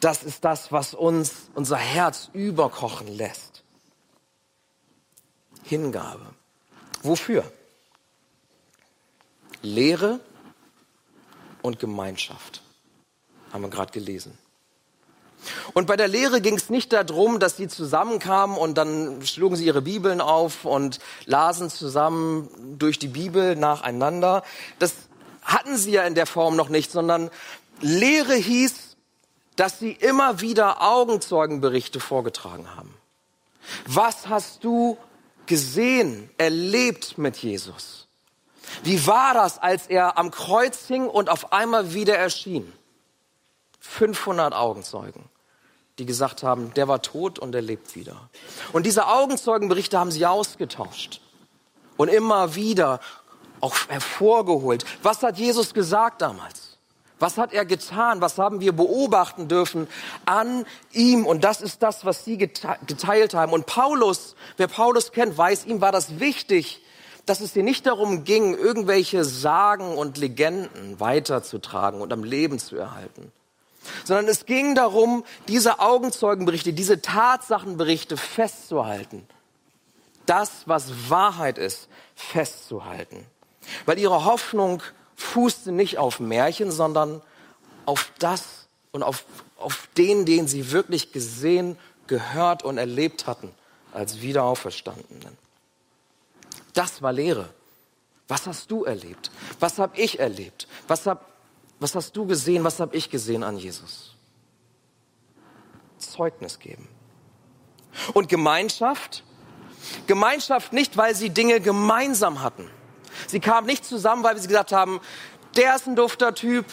Das 0.00 0.22
ist 0.22 0.42
das, 0.42 0.72
was 0.72 0.94
uns 0.94 1.50
unser 1.54 1.76
Herz 1.76 2.30
überkochen 2.32 3.06
lässt. 3.06 3.62
Hingabe. 5.62 6.24
Wofür? 7.02 7.44
Lehre 9.60 10.20
und 11.60 11.80
Gemeinschaft. 11.80 12.62
Haben 13.52 13.64
wir 13.64 13.68
gerade 13.68 13.92
gelesen. 13.92 14.38
Und 15.74 15.86
bei 15.86 15.98
der 15.98 16.08
Lehre 16.08 16.40
ging 16.40 16.56
es 16.56 16.70
nicht 16.70 16.94
darum, 16.94 17.38
dass 17.38 17.58
sie 17.58 17.68
zusammenkamen 17.68 18.56
und 18.56 18.78
dann 18.78 19.20
schlugen 19.26 19.54
sie 19.54 19.66
ihre 19.66 19.82
Bibeln 19.82 20.22
auf 20.22 20.64
und 20.64 20.98
lasen 21.26 21.68
zusammen 21.68 22.48
durch 22.78 22.98
die 22.98 23.08
Bibel 23.08 23.54
nacheinander. 23.54 24.44
Das 24.78 24.94
hatten 25.48 25.78
sie 25.78 25.92
ja 25.92 26.04
in 26.04 26.14
der 26.14 26.26
Form 26.26 26.56
noch 26.56 26.68
nicht, 26.68 26.92
sondern 26.92 27.30
Lehre 27.80 28.34
hieß, 28.34 28.96
dass 29.56 29.78
sie 29.78 29.92
immer 29.92 30.40
wieder 30.40 30.82
Augenzeugenberichte 30.82 32.00
vorgetragen 32.00 32.74
haben. 32.76 32.94
Was 33.86 34.28
hast 34.28 34.64
du 34.64 34.96
gesehen, 35.46 36.30
erlebt 36.38 37.18
mit 37.18 37.36
Jesus? 37.38 38.06
Wie 38.82 39.06
war 39.06 39.34
das, 39.34 39.58
als 39.58 39.86
er 39.86 40.18
am 40.18 40.30
Kreuz 40.30 40.86
hing 40.86 41.08
und 41.08 41.28
auf 41.28 41.52
einmal 41.52 41.94
wieder 41.94 42.16
erschien? 42.16 42.72
500 43.80 44.54
Augenzeugen, 44.54 45.24
die 45.98 46.06
gesagt 46.06 46.42
haben, 46.42 46.72
der 46.74 46.88
war 46.88 47.02
tot 47.02 47.38
und 47.38 47.54
er 47.54 47.62
lebt 47.62 47.96
wieder. 47.96 48.28
Und 48.72 48.86
diese 48.86 49.06
Augenzeugenberichte 49.06 49.98
haben 49.98 50.10
sie 50.10 50.26
ausgetauscht 50.26 51.20
und 51.96 52.08
immer 52.08 52.54
wieder 52.54 53.00
auch 53.60 53.74
hervorgeholt. 53.88 54.84
Was 55.02 55.22
hat 55.22 55.38
Jesus 55.38 55.74
gesagt 55.74 56.22
damals? 56.22 56.67
Was 57.18 57.36
hat 57.36 57.52
er 57.52 57.64
getan? 57.64 58.20
Was 58.20 58.38
haben 58.38 58.60
wir 58.60 58.72
beobachten 58.72 59.48
dürfen 59.48 59.88
an 60.24 60.64
ihm? 60.92 61.26
Und 61.26 61.42
das 61.42 61.60
ist 61.60 61.82
das, 61.82 62.04
was 62.04 62.24
sie 62.24 62.38
geteilt 62.38 63.34
haben. 63.34 63.52
Und 63.52 63.66
Paulus, 63.66 64.36
wer 64.56 64.68
Paulus 64.68 65.12
kennt, 65.12 65.36
weiß, 65.36 65.66
ihm 65.66 65.80
war 65.80 65.92
das 65.92 66.20
wichtig, 66.20 66.80
dass 67.26 67.40
es 67.40 67.52
hier 67.52 67.62
nicht 67.62 67.86
darum 67.86 68.24
ging, 68.24 68.54
irgendwelche 68.54 69.24
Sagen 69.24 69.96
und 69.96 70.16
Legenden 70.16 70.98
weiterzutragen 70.98 72.00
und 72.00 72.12
am 72.12 72.24
Leben 72.24 72.58
zu 72.58 72.76
erhalten, 72.76 73.32
sondern 74.04 74.28
es 74.28 74.46
ging 74.46 74.74
darum, 74.74 75.24
diese 75.46 75.80
Augenzeugenberichte, 75.80 76.72
diese 76.72 77.02
Tatsachenberichte 77.02 78.16
festzuhalten. 78.16 79.26
Das, 80.24 80.62
was 80.66 81.10
Wahrheit 81.10 81.58
ist, 81.58 81.88
festzuhalten. 82.14 83.26
Weil 83.86 83.98
ihre 83.98 84.24
Hoffnung 84.24 84.82
fußte 85.18 85.72
nicht 85.72 85.98
auf 85.98 86.20
Märchen, 86.20 86.70
sondern 86.70 87.20
auf 87.84 88.12
das 88.18 88.68
und 88.92 89.02
auf, 89.02 89.24
auf 89.58 89.88
den, 89.96 90.24
den 90.24 90.46
sie 90.46 90.70
wirklich 90.70 91.12
gesehen, 91.12 91.76
gehört 92.06 92.62
und 92.62 92.78
erlebt 92.78 93.26
hatten 93.26 93.50
als 93.92 94.22
Wiederauferstandenen. 94.22 95.36
Das 96.72 97.02
war 97.02 97.12
Lehre. 97.12 97.48
Was 98.28 98.46
hast 98.46 98.70
du 98.70 98.84
erlebt? 98.84 99.30
Was 99.58 99.78
habe 99.78 99.98
ich 99.98 100.20
erlebt? 100.20 100.68
Was, 100.86 101.06
hab, 101.06 101.26
was 101.80 101.94
hast 101.94 102.16
du 102.16 102.26
gesehen? 102.26 102.64
Was 102.64 102.78
habe 102.78 102.96
ich 102.96 103.10
gesehen 103.10 103.42
an 103.42 103.58
Jesus? 103.58 104.14
Zeugnis 105.98 106.58
geben. 106.58 106.88
Und 108.14 108.28
Gemeinschaft? 108.28 109.24
Gemeinschaft 110.06 110.72
nicht, 110.72 110.96
weil 110.96 111.14
sie 111.14 111.30
Dinge 111.30 111.60
gemeinsam 111.60 112.42
hatten, 112.42 112.70
Sie 113.26 113.40
kamen 113.40 113.66
nicht 113.66 113.84
zusammen, 113.84 114.22
weil 114.22 114.38
sie 114.38 114.48
gesagt 114.48 114.72
haben, 114.72 115.00
der 115.56 115.76
ist 115.76 115.86
ein 115.86 115.96
dufter 115.96 116.34
Typ, 116.34 116.66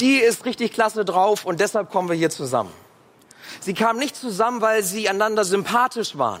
die 0.00 0.18
ist 0.18 0.44
richtig 0.44 0.72
klasse 0.72 1.04
drauf 1.04 1.44
und 1.44 1.60
deshalb 1.60 1.90
kommen 1.90 2.08
wir 2.08 2.16
hier 2.16 2.30
zusammen. 2.30 2.72
Sie 3.60 3.74
kamen 3.74 3.98
nicht 3.98 4.16
zusammen, 4.16 4.60
weil 4.60 4.82
sie 4.82 5.08
einander 5.08 5.44
sympathisch 5.44 6.16
waren, 6.16 6.40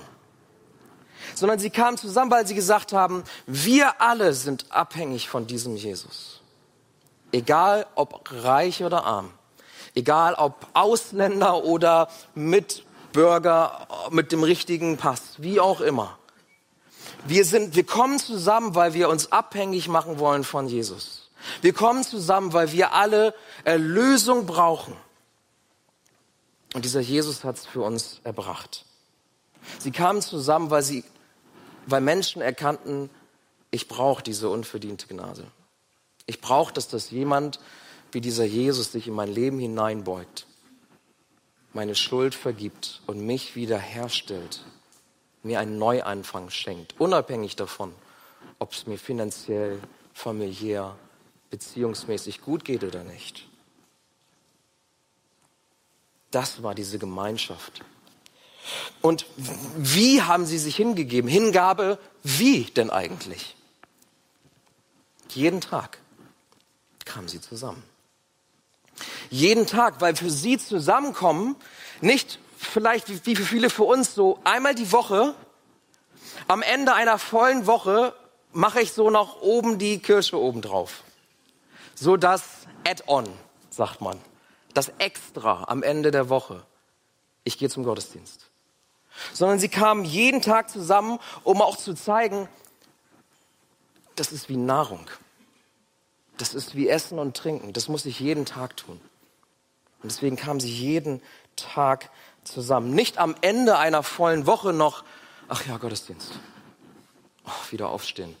sondern 1.34 1.58
sie 1.58 1.70
kamen 1.70 1.96
zusammen, 1.96 2.30
weil 2.30 2.46
sie 2.46 2.54
gesagt 2.54 2.92
haben, 2.92 3.24
wir 3.46 4.00
alle 4.00 4.32
sind 4.32 4.66
abhängig 4.70 5.28
von 5.28 5.46
diesem 5.46 5.76
Jesus. 5.76 6.40
Egal 7.32 7.86
ob 7.94 8.30
reich 8.30 8.82
oder 8.82 9.04
arm, 9.04 9.30
egal 9.94 10.34
ob 10.34 10.66
Ausländer 10.72 11.64
oder 11.64 12.08
Mitbürger 12.34 13.86
mit 14.10 14.32
dem 14.32 14.42
richtigen 14.42 14.96
Pass, 14.96 15.34
wie 15.38 15.60
auch 15.60 15.80
immer. 15.80 16.18
Wir 17.26 17.44
sind, 17.44 17.74
wir 17.76 17.84
kommen 17.84 18.18
zusammen, 18.18 18.74
weil 18.74 18.94
wir 18.94 19.08
uns 19.08 19.32
abhängig 19.32 19.88
machen 19.88 20.18
wollen 20.18 20.44
von 20.44 20.66
Jesus. 20.68 21.30
Wir 21.62 21.72
kommen 21.72 22.04
zusammen, 22.04 22.52
weil 22.52 22.72
wir 22.72 22.92
alle 22.92 23.34
Erlösung 23.64 24.46
brauchen. 24.46 24.96
Und 26.74 26.84
dieser 26.84 27.00
Jesus 27.00 27.44
hat 27.44 27.56
es 27.56 27.66
für 27.66 27.82
uns 27.82 28.20
erbracht. 28.24 28.84
Sie 29.78 29.90
kamen 29.90 30.22
zusammen, 30.22 30.70
weil 30.70 30.82
sie, 30.82 31.04
weil 31.86 32.00
Menschen 32.00 32.42
erkannten, 32.42 33.10
ich 33.70 33.88
brauche 33.88 34.22
diese 34.22 34.48
unverdiente 34.48 35.06
Gnade. 35.06 35.46
Ich 36.26 36.40
brauche, 36.40 36.72
dass 36.72 36.88
das 36.88 37.10
jemand 37.10 37.58
wie 38.12 38.20
dieser 38.20 38.44
Jesus 38.44 38.92
sich 38.92 39.06
in 39.06 39.14
mein 39.14 39.32
Leben 39.32 39.58
hineinbeugt, 39.58 40.46
meine 41.72 41.94
Schuld 41.94 42.34
vergibt 42.34 43.02
und 43.06 43.24
mich 43.24 43.54
wiederherstellt 43.54 44.64
mir 45.42 45.60
einen 45.60 45.78
Neuanfang 45.78 46.50
schenkt, 46.50 46.94
unabhängig 46.98 47.56
davon, 47.56 47.94
ob 48.58 48.72
es 48.72 48.86
mir 48.86 48.98
finanziell, 48.98 49.80
familiär, 50.12 50.96
beziehungsmäßig 51.50 52.42
gut 52.42 52.64
geht 52.64 52.84
oder 52.84 53.04
nicht. 53.04 53.46
Das 56.30 56.62
war 56.62 56.74
diese 56.74 56.98
Gemeinschaft. 56.98 57.82
Und 59.00 59.26
wie 59.36 60.22
haben 60.22 60.46
sie 60.46 60.58
sich 60.58 60.76
hingegeben? 60.76 61.28
Hingabe, 61.28 61.98
wie 62.22 62.64
denn 62.64 62.90
eigentlich? 62.90 63.56
Jeden 65.30 65.60
Tag 65.60 65.98
kamen 67.04 67.28
sie 67.28 67.40
zusammen. 67.40 67.82
Jeden 69.30 69.66
Tag, 69.66 70.00
weil 70.00 70.14
für 70.14 70.30
sie 70.30 70.58
zusammenkommen 70.58 71.56
nicht 72.00 72.38
vielleicht 72.60 73.26
wie 73.26 73.36
für 73.36 73.44
viele 73.44 73.70
für 73.70 73.84
uns 73.84 74.14
so 74.14 74.38
einmal 74.44 74.74
die 74.74 74.92
Woche, 74.92 75.34
am 76.46 76.62
Ende 76.62 76.94
einer 76.94 77.18
vollen 77.18 77.66
Woche 77.66 78.14
mache 78.52 78.80
ich 78.80 78.92
so 78.92 79.10
noch 79.10 79.40
oben 79.40 79.78
die 79.78 79.98
Kirsche 80.00 80.38
oben 80.38 80.60
drauf. 80.60 81.02
So 81.94 82.16
das 82.16 82.42
Add-on, 82.86 83.28
sagt 83.70 84.00
man. 84.00 84.18
Das 84.74 84.92
Extra 84.98 85.64
am 85.68 85.82
Ende 85.82 86.10
der 86.10 86.28
Woche. 86.28 86.62
Ich 87.44 87.58
gehe 87.58 87.68
zum 87.68 87.84
Gottesdienst. 87.84 88.50
Sondern 89.32 89.58
sie 89.58 89.68
kamen 89.68 90.04
jeden 90.04 90.40
Tag 90.40 90.70
zusammen, 90.70 91.18
um 91.42 91.60
auch 91.62 91.76
zu 91.76 91.94
zeigen, 91.94 92.48
das 94.16 94.32
ist 94.32 94.48
wie 94.48 94.56
Nahrung. 94.56 95.06
Das 96.36 96.54
ist 96.54 96.74
wie 96.74 96.88
Essen 96.88 97.18
und 97.18 97.36
Trinken. 97.36 97.72
Das 97.72 97.88
muss 97.88 98.06
ich 98.06 98.20
jeden 98.20 98.44
Tag 98.46 98.76
tun. 98.76 99.00
Und 100.02 100.10
deswegen 100.10 100.36
kamen 100.36 100.60
sie 100.60 100.72
jeden 100.72 101.22
Tag 101.56 102.10
zusammen. 102.44 102.90
Nicht 102.94 103.18
am 103.18 103.34
Ende 103.40 103.78
einer 103.78 104.02
vollen 104.02 104.46
Woche 104.46 104.72
noch, 104.72 105.04
ach 105.48 105.66
ja, 105.66 105.76
Gottesdienst. 105.76 106.32
Oh, 107.46 107.72
wieder 107.72 107.88
aufstehen, 107.88 108.36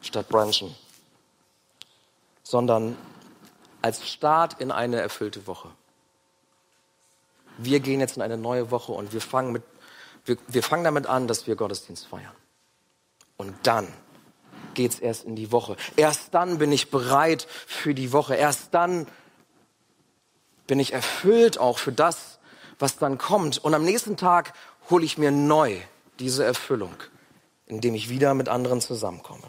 statt 0.00 0.28
brunchen. 0.28 0.74
Sondern 2.42 2.96
als 3.82 4.08
Start 4.08 4.60
in 4.60 4.70
eine 4.70 5.00
erfüllte 5.00 5.46
Woche. 5.46 5.70
Wir 7.58 7.80
gehen 7.80 8.00
jetzt 8.00 8.16
in 8.16 8.22
eine 8.22 8.36
neue 8.36 8.70
Woche 8.70 8.92
und 8.92 9.12
wir 9.12 9.20
fangen, 9.20 9.52
mit, 9.52 9.62
wir, 10.24 10.36
wir 10.48 10.62
fangen 10.62 10.84
damit 10.84 11.06
an, 11.06 11.28
dass 11.28 11.46
wir 11.46 11.56
Gottesdienst 11.56 12.06
feiern. 12.06 12.34
Und 13.36 13.54
dann 13.62 13.92
geht's 14.74 14.98
erst 14.98 15.24
in 15.24 15.36
die 15.36 15.52
Woche. 15.52 15.76
Erst 15.96 16.34
dann 16.34 16.58
bin 16.58 16.72
ich 16.72 16.90
bereit 16.90 17.46
für 17.66 17.94
die 17.94 18.12
Woche. 18.12 18.34
Erst 18.34 18.74
dann 18.74 19.06
bin 20.66 20.80
ich 20.80 20.92
erfüllt 20.92 21.58
auch 21.58 21.78
für 21.78 21.92
das, 21.92 22.33
was 22.78 22.96
dann 22.96 23.18
kommt. 23.18 23.58
Und 23.58 23.74
am 23.74 23.84
nächsten 23.84 24.16
Tag 24.16 24.52
hole 24.90 25.04
ich 25.04 25.18
mir 25.18 25.30
neu 25.30 25.76
diese 26.18 26.44
Erfüllung, 26.44 26.94
indem 27.66 27.94
ich 27.94 28.08
wieder 28.08 28.34
mit 28.34 28.48
anderen 28.48 28.80
zusammenkomme. 28.80 29.48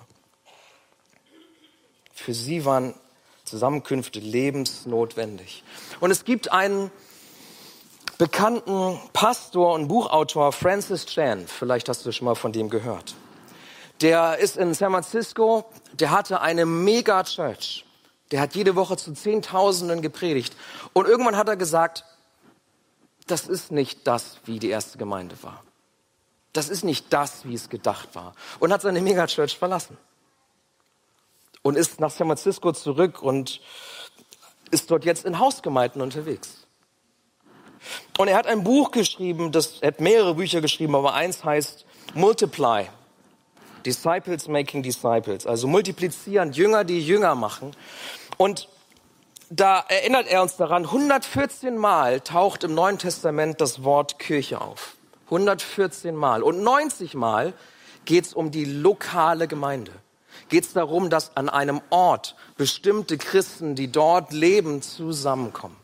Für 2.13 2.33
sie 2.33 2.65
waren 2.65 2.95
Zusammenkünfte 3.43 4.19
lebensnotwendig. 4.19 5.63
Und 5.99 6.11
es 6.11 6.25
gibt 6.25 6.51
einen 6.51 6.91
bekannten 8.17 8.99
Pastor 9.13 9.73
und 9.73 9.87
Buchautor, 9.87 10.51
Francis 10.51 11.05
Chan, 11.05 11.45
vielleicht 11.47 11.89
hast 11.89 12.05
du 12.05 12.11
schon 12.11 12.25
mal 12.25 12.35
von 12.35 12.51
dem 12.51 12.69
gehört. 12.69 13.15
Der 14.01 14.37
ist 14.39 14.57
in 14.57 14.73
San 14.73 14.91
Francisco, 14.91 15.65
der 15.93 16.11
hatte 16.11 16.41
eine 16.41 16.65
Mega-Church. 16.65 17.85
Der 18.31 18.41
hat 18.41 18.55
jede 18.55 18.75
Woche 18.75 18.97
zu 18.97 19.13
Zehntausenden 19.13 20.01
gepredigt. 20.01 20.55
Und 20.93 21.07
irgendwann 21.07 21.37
hat 21.37 21.47
er 21.47 21.55
gesagt, 21.55 22.03
das 23.27 23.47
ist 23.47 23.71
nicht 23.71 24.05
das, 24.07 24.37
wie 24.45 24.59
die 24.59 24.69
erste 24.69 24.97
Gemeinde 24.97 25.35
war. 25.41 25.63
Das 26.53 26.69
ist 26.69 26.83
nicht 26.83 27.11
das, 27.11 27.45
wie 27.45 27.53
es 27.53 27.69
gedacht 27.69 28.09
war. 28.13 28.33
Und 28.59 28.71
hat 28.71 28.81
seine 28.81 29.01
Megachurch 29.01 29.57
verlassen. 29.57 29.97
Und 31.61 31.75
ist 31.75 31.99
nach 31.99 32.11
San 32.11 32.27
Francisco 32.27 32.71
zurück 32.71 33.21
und 33.21 33.59
ist 34.71 34.89
dort 34.91 35.03
jetzt 35.03 35.25
in 35.25 35.39
Hausgemeinden 35.39 36.01
unterwegs. 36.01 36.65
Und 38.17 38.27
er 38.27 38.37
hat 38.37 38.47
ein 38.47 38.63
Buch 38.63 38.91
geschrieben, 38.91 39.51
das, 39.51 39.79
er 39.81 39.89
hat 39.89 39.99
mehrere 39.99 40.35
Bücher 40.35 40.61
geschrieben, 40.61 40.95
aber 40.95 41.13
eins 41.13 41.43
heißt 41.43 41.85
Multiply. 42.13 42.87
Disciples 43.85 44.47
making 44.47 44.81
disciples. 44.81 45.45
Also 45.45 45.67
multiplizieren, 45.67 46.53
Jünger, 46.53 46.83
die 46.83 46.99
Jünger 46.99 47.35
machen. 47.35 47.75
Und 48.37 48.67
da 49.49 49.83
erinnert 49.87 50.27
er 50.27 50.41
uns 50.41 50.55
daran, 50.55 50.85
114 50.85 51.77
Mal 51.77 52.21
taucht 52.21 52.63
im 52.63 52.73
Neuen 52.73 52.97
Testament 52.97 53.61
das 53.61 53.83
Wort 53.83 54.19
Kirche 54.19 54.61
auf. 54.61 54.95
114 55.25 56.15
Mal. 56.15 56.43
Und 56.43 56.61
90 56.61 57.13
Mal 57.15 57.53
geht 58.05 58.25
es 58.25 58.33
um 58.33 58.51
die 58.51 58.65
lokale 58.65 59.47
Gemeinde. 59.47 59.91
Geht 60.49 60.65
es 60.65 60.73
darum, 60.73 61.09
dass 61.09 61.35
an 61.37 61.49
einem 61.49 61.81
Ort 61.89 62.35
bestimmte 62.57 63.17
Christen, 63.17 63.75
die 63.75 63.91
dort 63.91 64.31
leben, 64.31 64.81
zusammenkommen. 64.81 65.77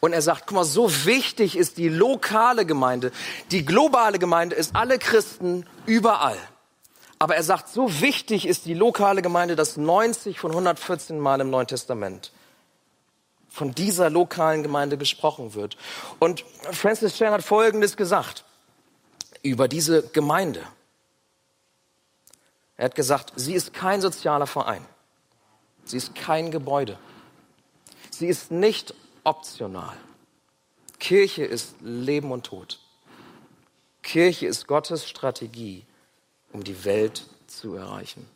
Und 0.00 0.12
er 0.12 0.22
sagt, 0.22 0.46
guck 0.46 0.56
mal, 0.56 0.64
so 0.64 1.04
wichtig 1.04 1.56
ist 1.56 1.78
die 1.78 1.88
lokale 1.88 2.64
Gemeinde. 2.64 3.12
Die 3.50 3.64
globale 3.64 4.18
Gemeinde 4.18 4.56
ist 4.56 4.76
alle 4.76 4.98
Christen 4.98 5.66
überall. 5.86 6.38
Aber 7.18 7.36
er 7.36 7.42
sagt, 7.42 7.68
so 7.68 8.00
wichtig 8.00 8.46
ist 8.46 8.66
die 8.66 8.74
lokale 8.74 9.20
Gemeinde, 9.20 9.56
dass 9.56 9.76
90 9.76 10.38
von 10.38 10.52
114 10.52 11.18
Mal 11.18 11.40
im 11.40 11.50
Neuen 11.50 11.66
Testament 11.66 12.32
von 13.50 13.74
dieser 13.74 14.08
lokalen 14.08 14.62
Gemeinde 14.62 14.96
gesprochen 14.96 15.54
wird. 15.54 15.76
Und 16.18 16.44
Francis 16.72 17.16
Chan 17.16 17.32
hat 17.32 17.42
Folgendes 17.42 17.96
gesagt 17.96 18.44
über 19.42 19.68
diese 19.68 20.02
Gemeinde. 20.08 20.64
Er 22.76 22.86
hat 22.86 22.94
gesagt, 22.94 23.32
sie 23.36 23.54
ist 23.54 23.74
kein 23.74 24.00
sozialer 24.00 24.46
Verein. 24.46 24.84
Sie 25.84 25.96
ist 25.96 26.14
kein 26.14 26.50
Gebäude. 26.50 26.98
Sie 28.10 28.26
ist 28.26 28.50
nicht 28.50 28.94
optional. 29.24 29.96
Kirche 30.98 31.44
ist 31.44 31.74
Leben 31.80 32.30
und 32.30 32.44
Tod. 32.44 32.78
Kirche 34.02 34.46
ist 34.46 34.66
Gottes 34.66 35.08
Strategie, 35.08 35.84
um 36.52 36.64
die 36.64 36.84
Welt 36.84 37.26
zu 37.46 37.74
erreichen. 37.74 38.26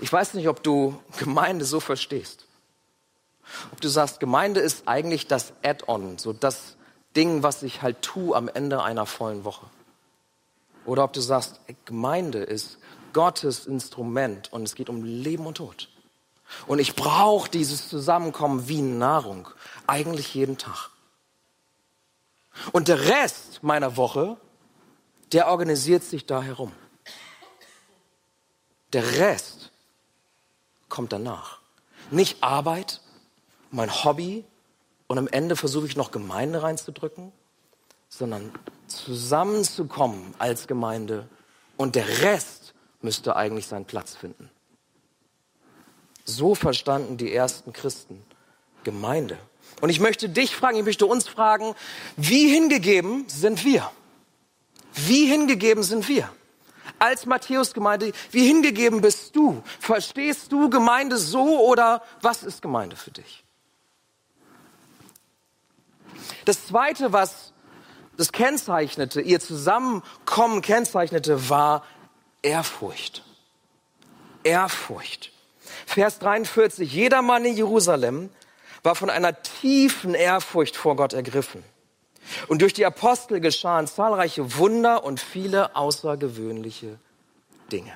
Ich 0.00 0.12
weiß 0.12 0.34
nicht, 0.34 0.48
ob 0.48 0.62
du 0.62 1.00
Gemeinde 1.18 1.64
so 1.64 1.80
verstehst. 1.80 2.46
Ob 3.72 3.80
du 3.80 3.88
sagst, 3.88 4.20
Gemeinde 4.20 4.60
ist 4.60 4.88
eigentlich 4.88 5.26
das 5.26 5.52
Add-on, 5.62 6.18
so 6.18 6.32
das 6.32 6.76
Ding, 7.16 7.42
was 7.42 7.62
ich 7.62 7.82
halt 7.82 8.02
tue 8.02 8.36
am 8.36 8.48
Ende 8.48 8.82
einer 8.82 9.06
vollen 9.06 9.44
Woche. 9.44 9.66
Oder 10.84 11.04
ob 11.04 11.12
du 11.12 11.20
sagst, 11.20 11.60
Gemeinde 11.84 12.38
ist 12.38 12.78
Gottes 13.12 13.66
Instrument 13.66 14.52
und 14.52 14.64
es 14.64 14.74
geht 14.74 14.88
um 14.88 15.04
Leben 15.04 15.46
und 15.46 15.56
Tod. 15.56 15.88
Und 16.66 16.78
ich 16.78 16.94
brauche 16.94 17.48
dieses 17.48 17.88
Zusammenkommen 17.88 18.68
wie 18.68 18.82
Nahrung, 18.82 19.48
eigentlich 19.86 20.34
jeden 20.34 20.58
Tag. 20.58 20.90
Und 22.72 22.88
der 22.88 23.00
Rest 23.08 23.62
meiner 23.62 23.96
Woche, 23.96 24.36
der 25.32 25.48
organisiert 25.48 26.04
sich 26.04 26.26
da 26.26 26.42
herum. 26.42 26.72
Der 28.92 29.18
Rest 29.18 29.72
kommt 30.88 31.12
danach. 31.12 31.58
Nicht 32.10 32.42
Arbeit, 32.42 33.00
mein 33.74 34.04
Hobby 34.04 34.44
und 35.08 35.18
am 35.18 35.28
Ende 35.28 35.56
versuche 35.56 35.86
ich 35.86 35.96
noch 35.96 36.10
Gemeinde 36.10 36.62
reinzudrücken, 36.62 37.32
sondern 38.08 38.52
zusammenzukommen 38.86 40.34
als 40.38 40.66
Gemeinde 40.66 41.28
und 41.76 41.96
der 41.96 42.22
Rest 42.22 42.74
müsste 43.02 43.36
eigentlich 43.36 43.66
seinen 43.66 43.84
Platz 43.84 44.14
finden. 44.14 44.48
So 46.24 46.54
verstanden 46.54 47.16
die 47.16 47.34
ersten 47.34 47.72
Christen 47.72 48.22
Gemeinde. 48.84 49.38
Und 49.80 49.90
ich 49.90 50.00
möchte 50.00 50.28
dich 50.28 50.54
fragen, 50.54 50.78
ich 50.78 50.84
möchte 50.84 51.06
uns 51.06 51.26
fragen, 51.26 51.74
wie 52.16 52.48
hingegeben 52.48 53.28
sind 53.28 53.64
wir? 53.64 53.90
Wie 54.94 55.26
hingegeben 55.26 55.82
sind 55.82 56.08
wir? 56.08 56.30
Als 56.98 57.26
Matthäus-Gemeinde, 57.26 58.12
wie 58.30 58.46
hingegeben 58.46 59.00
bist 59.00 59.34
du? 59.34 59.62
Verstehst 59.80 60.52
du 60.52 60.70
Gemeinde 60.70 61.18
so 61.18 61.60
oder 61.66 62.02
was 62.22 62.44
ist 62.44 62.62
Gemeinde 62.62 62.94
für 62.94 63.10
dich? 63.10 63.43
Das 66.44 66.66
zweite, 66.66 67.12
was 67.12 67.52
das 68.16 68.32
kennzeichnete, 68.32 69.20
ihr 69.20 69.40
Zusammenkommen 69.40 70.62
kennzeichnete, 70.62 71.48
war 71.48 71.84
Ehrfurcht. 72.42 73.24
Ehrfurcht. 74.44 75.32
Vers 75.86 76.18
43. 76.18 76.92
Jeder 76.92 77.22
Mann 77.22 77.44
in 77.44 77.56
Jerusalem 77.56 78.30
war 78.82 78.94
von 78.94 79.10
einer 79.10 79.42
tiefen 79.42 80.14
Ehrfurcht 80.14 80.76
vor 80.76 80.96
Gott 80.96 81.12
ergriffen. 81.14 81.64
Und 82.48 82.62
durch 82.62 82.72
die 82.72 82.86
Apostel 82.86 83.40
geschahen 83.40 83.86
zahlreiche 83.86 84.56
Wunder 84.56 85.04
und 85.04 85.20
viele 85.20 85.74
außergewöhnliche 85.76 86.98
Dinge. 87.72 87.92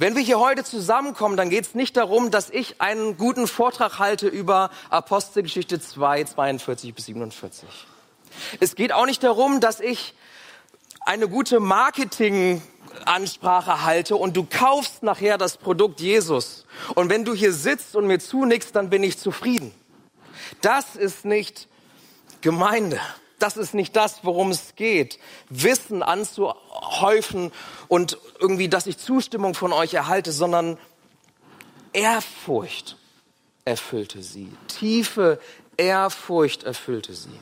Wenn 0.00 0.14
wir 0.14 0.22
hier 0.22 0.38
heute 0.38 0.62
zusammenkommen, 0.62 1.36
dann 1.36 1.50
geht 1.50 1.66
es 1.66 1.74
nicht 1.74 1.96
darum, 1.96 2.30
dass 2.30 2.50
ich 2.50 2.80
einen 2.80 3.16
guten 3.16 3.48
Vortrag 3.48 3.98
halte 3.98 4.28
über 4.28 4.70
Apostelgeschichte 4.90 5.80
2, 5.80 6.22
42 6.22 6.94
bis 6.94 7.06
47. 7.06 7.68
Es 8.60 8.76
geht 8.76 8.92
auch 8.92 9.06
nicht 9.06 9.24
darum, 9.24 9.60
dass 9.60 9.80
ich 9.80 10.14
eine 11.00 11.26
gute 11.26 11.58
Marketingansprache 11.58 13.84
halte 13.84 14.14
und 14.14 14.36
du 14.36 14.46
kaufst 14.48 15.02
nachher 15.02 15.36
das 15.36 15.56
Produkt 15.56 16.00
Jesus. 16.00 16.64
Und 16.94 17.10
wenn 17.10 17.24
du 17.24 17.34
hier 17.34 17.52
sitzt 17.52 17.96
und 17.96 18.06
mir 18.06 18.20
zunickst, 18.20 18.76
dann 18.76 18.90
bin 18.90 19.02
ich 19.02 19.18
zufrieden. 19.18 19.74
Das 20.60 20.94
ist 20.94 21.24
nicht 21.24 21.66
Gemeinde. 22.40 23.00
Das 23.38 23.56
ist 23.56 23.72
nicht 23.72 23.94
das, 23.94 24.24
worum 24.24 24.50
es 24.50 24.74
geht. 24.74 25.18
Wissen 25.48 26.02
anzuhäufen 26.02 27.52
und 27.86 28.18
irgendwie, 28.40 28.68
dass 28.68 28.86
ich 28.86 28.98
Zustimmung 28.98 29.54
von 29.54 29.72
euch 29.72 29.94
erhalte, 29.94 30.32
sondern 30.32 30.76
Ehrfurcht 31.92 32.96
erfüllte 33.64 34.22
sie. 34.22 34.52
Tiefe 34.66 35.40
Ehrfurcht 35.76 36.64
erfüllte 36.64 37.14
sie. 37.14 37.40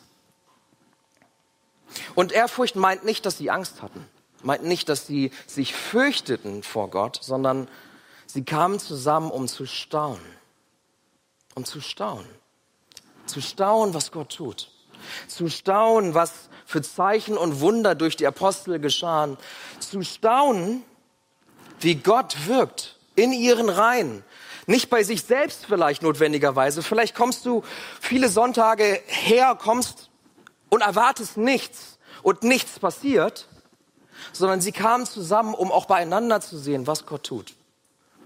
Und 2.14 2.32
Ehrfurcht 2.32 2.76
meint 2.76 3.04
nicht, 3.04 3.24
dass 3.24 3.38
sie 3.38 3.50
Angst 3.50 3.80
hatten, 3.80 4.06
meint 4.42 4.64
nicht, 4.64 4.90
dass 4.90 5.06
sie 5.06 5.30
sich 5.46 5.74
fürchteten 5.74 6.62
vor 6.62 6.90
Gott, 6.90 7.18
sondern 7.22 7.68
sie 8.26 8.44
kamen 8.44 8.78
zusammen, 8.78 9.30
um 9.30 9.48
zu 9.48 9.64
staunen. 9.64 10.36
Um 11.54 11.64
zu 11.64 11.80
staunen. 11.80 12.28
Zu 13.24 13.40
staunen, 13.40 13.94
was 13.94 14.12
Gott 14.12 14.36
tut 14.36 14.70
zu 15.28 15.48
staunen, 15.48 16.14
was 16.14 16.32
für 16.64 16.82
Zeichen 16.82 17.36
und 17.36 17.60
Wunder 17.60 17.94
durch 17.94 18.16
die 18.16 18.26
Apostel 18.26 18.78
geschahen, 18.80 19.36
zu 19.78 20.02
staunen, 20.02 20.82
wie 21.80 21.94
Gott 21.94 22.46
wirkt 22.46 22.98
in 23.14 23.32
ihren 23.32 23.68
Reihen. 23.68 24.24
Nicht 24.66 24.90
bei 24.90 25.04
sich 25.04 25.22
selbst 25.22 25.66
vielleicht 25.66 26.02
notwendigerweise. 26.02 26.82
Vielleicht 26.82 27.14
kommst 27.14 27.46
du 27.46 27.62
viele 28.00 28.28
Sonntage 28.28 29.00
her, 29.06 29.56
kommst 29.60 30.10
und 30.68 30.80
erwartest 30.80 31.36
nichts 31.36 31.98
und 32.22 32.42
nichts 32.42 32.80
passiert, 32.80 33.46
sondern 34.32 34.60
sie 34.60 34.72
kamen 34.72 35.06
zusammen, 35.06 35.54
um 35.54 35.70
auch 35.70 35.86
beieinander 35.86 36.40
zu 36.40 36.58
sehen, 36.58 36.88
was 36.88 37.06
Gott 37.06 37.24
tut. 37.24 37.54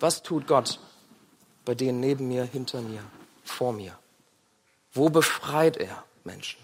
Was 0.00 0.22
tut 0.22 0.46
Gott 0.46 0.80
bei 1.66 1.74
denen 1.74 2.00
neben 2.00 2.28
mir, 2.28 2.44
hinter 2.44 2.80
mir, 2.80 3.02
vor 3.44 3.74
mir? 3.74 3.98
Wo 4.92 5.10
befreit 5.10 5.76
er 5.76 6.04
Menschen? 6.24 6.60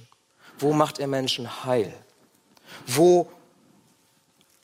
Wo 0.59 0.73
macht 0.73 0.99
er 0.99 1.07
Menschen 1.07 1.65
heil? 1.65 1.93
Wo 2.87 3.31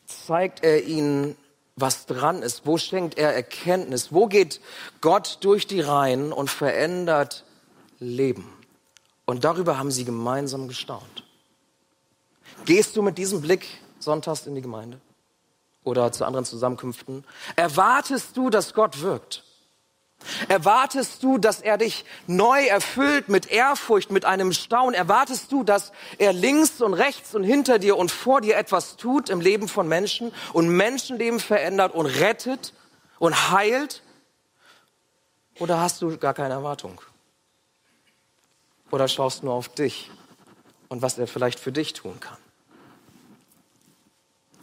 zeigt 0.06 0.64
er 0.64 0.84
ihnen, 0.84 1.36
was 1.76 2.06
dran 2.06 2.42
ist? 2.42 2.66
Wo 2.66 2.78
schenkt 2.78 3.18
er 3.18 3.34
Erkenntnis? 3.34 4.12
Wo 4.12 4.26
geht 4.26 4.60
Gott 5.00 5.38
durch 5.40 5.66
die 5.66 5.80
Reihen 5.80 6.32
und 6.32 6.50
verändert 6.50 7.44
Leben? 7.98 8.52
Und 9.24 9.44
darüber 9.44 9.78
haben 9.78 9.90
sie 9.90 10.04
gemeinsam 10.04 10.68
gestaunt. 10.68 11.24
Gehst 12.64 12.96
du 12.96 13.02
mit 13.02 13.18
diesem 13.18 13.40
Blick 13.40 13.66
sonntags 13.98 14.46
in 14.46 14.54
die 14.54 14.62
Gemeinde 14.62 15.00
oder 15.84 16.12
zu 16.12 16.24
anderen 16.24 16.44
Zusammenkünften? 16.44 17.24
Erwartest 17.56 18.36
du, 18.36 18.50
dass 18.50 18.74
Gott 18.74 19.00
wirkt? 19.00 19.44
Erwartest 20.48 21.22
du, 21.22 21.38
dass 21.38 21.60
er 21.60 21.78
dich 21.78 22.04
neu 22.26 22.64
erfüllt 22.66 23.28
mit 23.28 23.50
Ehrfurcht, 23.50 24.10
mit 24.10 24.24
einem 24.24 24.52
Staunen? 24.52 24.94
Erwartest 24.94 25.52
du, 25.52 25.64
dass 25.64 25.92
er 26.18 26.32
links 26.32 26.80
und 26.80 26.94
rechts 26.94 27.34
und 27.34 27.44
hinter 27.44 27.78
dir 27.78 27.96
und 27.96 28.10
vor 28.10 28.40
dir 28.40 28.56
etwas 28.56 28.96
tut 28.96 29.30
im 29.30 29.40
Leben 29.40 29.68
von 29.68 29.88
Menschen 29.88 30.32
und 30.52 30.68
Menschenleben 30.68 31.40
verändert 31.40 31.94
und 31.94 32.06
rettet 32.06 32.72
und 33.18 33.50
heilt? 33.50 34.02
Oder 35.58 35.80
hast 35.80 36.02
du 36.02 36.16
gar 36.18 36.34
keine 36.34 36.54
Erwartung? 36.54 37.00
Oder 38.90 39.08
schaust 39.08 39.42
nur 39.42 39.54
auf 39.54 39.68
dich 39.68 40.10
und 40.88 41.02
was 41.02 41.18
er 41.18 41.26
vielleicht 41.26 41.60
für 41.60 41.72
dich 41.72 41.92
tun 41.92 42.20
kann? 42.20 42.38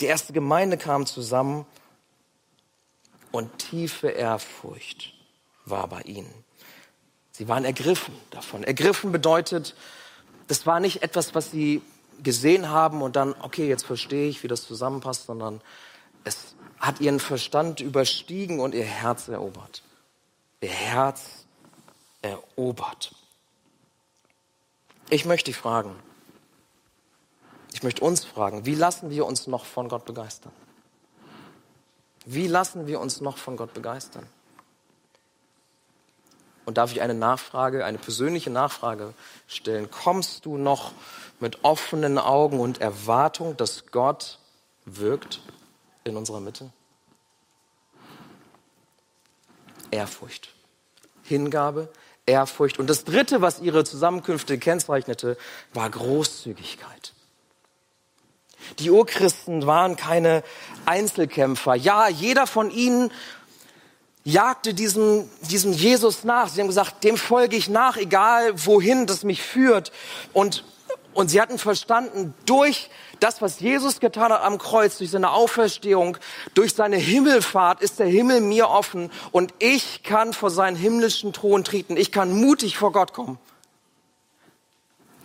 Die 0.02 0.06
erste 0.06 0.34
Gemeinde 0.34 0.78
kam 0.78 1.06
zusammen 1.06 1.66
und 3.32 3.58
tiefe 3.58 4.10
Ehrfurcht 4.10 5.19
war 5.70 5.88
bei 5.88 6.02
ihnen. 6.02 6.34
Sie 7.32 7.48
waren 7.48 7.66
ergriffen 7.66 8.14
davon. 8.32 8.64
Ergriffen 8.64 9.12
bedeutet, 9.12 9.76
das 10.48 10.66
war 10.66 10.80
nicht 10.80 11.04
etwas, 11.04 11.36
was 11.36 11.52
sie 11.52 11.82
gesehen 12.22 12.70
haben 12.70 13.02
und 13.02 13.16
dann, 13.16 13.34
okay, 13.42 13.68
jetzt 13.68 13.86
verstehe 13.86 14.28
ich, 14.28 14.44
wie 14.44 14.48
das 14.48 14.66
zusammenpasst, 14.66 15.26
sondern 15.26 15.62
es 16.24 16.56
hat 16.80 17.00
ihren 17.00 17.20
Verstand 17.20 17.80
überstiegen 17.80 18.60
und 18.60 18.76
ihr 18.76 18.84
Herz 18.84 19.28
erobert. 19.28 19.84
Ihr 20.62 20.70
Herz 20.70 21.46
erobert. 22.22 23.14
Ich 25.10 25.26
möchte 25.26 25.52
dich 25.52 25.58
fragen, 25.58 25.96
ich 27.74 27.84
möchte 27.84 28.04
uns 28.04 28.26
fragen, 28.26 28.66
wie 28.66 28.76
lassen 28.76 29.10
wir 29.10 29.26
uns 29.26 29.48
noch 29.48 29.66
von 29.66 29.88
Gott 29.88 30.06
begeistern? 30.06 30.52
Wie 32.26 32.48
lassen 32.48 32.88
wir 32.88 33.00
uns 33.00 33.22
noch 33.22 33.38
von 33.38 33.58
Gott 33.58 33.74
begeistern? 33.74 34.28
Und 36.70 36.78
darf 36.78 36.92
ich 36.92 37.02
eine 37.02 37.16
Nachfrage, 37.16 37.84
eine 37.84 37.98
persönliche 37.98 38.52
Nachfrage 38.52 39.16
stellen? 39.48 39.90
Kommst 39.90 40.46
du 40.46 40.56
noch 40.60 40.92
mit 41.40 41.64
offenen 41.64 42.20
Augen 42.20 42.60
und 42.60 42.80
Erwartung, 42.80 43.58
dass 43.58 43.88
Gott 43.88 44.38
wirkt 44.86 45.42
in 46.04 46.16
unserer 46.16 46.40
Mitte? 46.40 46.70
Ehrfurcht. 49.90 50.54
Hingabe, 51.24 51.90
Ehrfurcht. 52.28 52.78
Und 52.78 52.88
das 52.88 53.04
Dritte, 53.04 53.42
was 53.42 53.62
ihre 53.62 53.84
Zusammenkünfte 53.84 54.60
kennzeichnete, 54.60 55.38
war 55.74 55.90
Großzügigkeit. 55.90 57.14
Die 58.78 58.92
Urchristen 58.92 59.66
waren 59.66 59.96
keine 59.96 60.44
Einzelkämpfer. 60.86 61.74
Ja, 61.74 62.08
jeder 62.10 62.46
von 62.46 62.70
ihnen 62.70 63.12
jagte 64.32 64.74
diesem, 64.74 65.30
diesem 65.42 65.74
Jesus 65.74 66.24
nach. 66.24 66.50
Sie 66.50 66.62
haben 66.62 66.68
gesagt, 66.68 67.04
dem 67.04 67.18
folge 67.18 67.56
ich 67.56 67.70
nach, 67.70 67.98
egal 67.98 68.54
wohin 68.66 69.06
das 69.06 69.24
mich 69.24 69.42
führt. 69.42 69.92
Und, 70.34 70.64
und 71.14 71.30
sie 71.30 71.42
hatten 71.42 71.58
verstanden, 71.58 72.34
durch 72.46 72.90
das, 73.20 73.42
was 73.42 73.60
Jesus 73.60 74.00
getan 74.00 74.32
hat 74.32 74.42
am 74.42 74.58
Kreuz, 74.58 74.98
durch 74.98 75.12
seine 75.12 75.32
Auferstehung, 75.32 76.18
durch 76.54 76.74
seine 76.74 76.98
Himmelfahrt, 76.98 77.82
ist 77.82 78.00
der 78.00 78.08
Himmel 78.08 78.42
mir 78.42 78.70
offen 78.70 79.12
und 79.32 79.54
ich 79.60 80.04
kann 80.04 80.34
vor 80.34 80.50
seinen 80.50 80.78
himmlischen 80.78 81.34
Thron 81.34 81.64
treten. 81.64 81.98
Ich 81.98 82.12
kann 82.12 82.32
mutig 82.32 82.78
vor 82.78 82.92
Gott 82.92 83.14
kommen. 83.14 83.38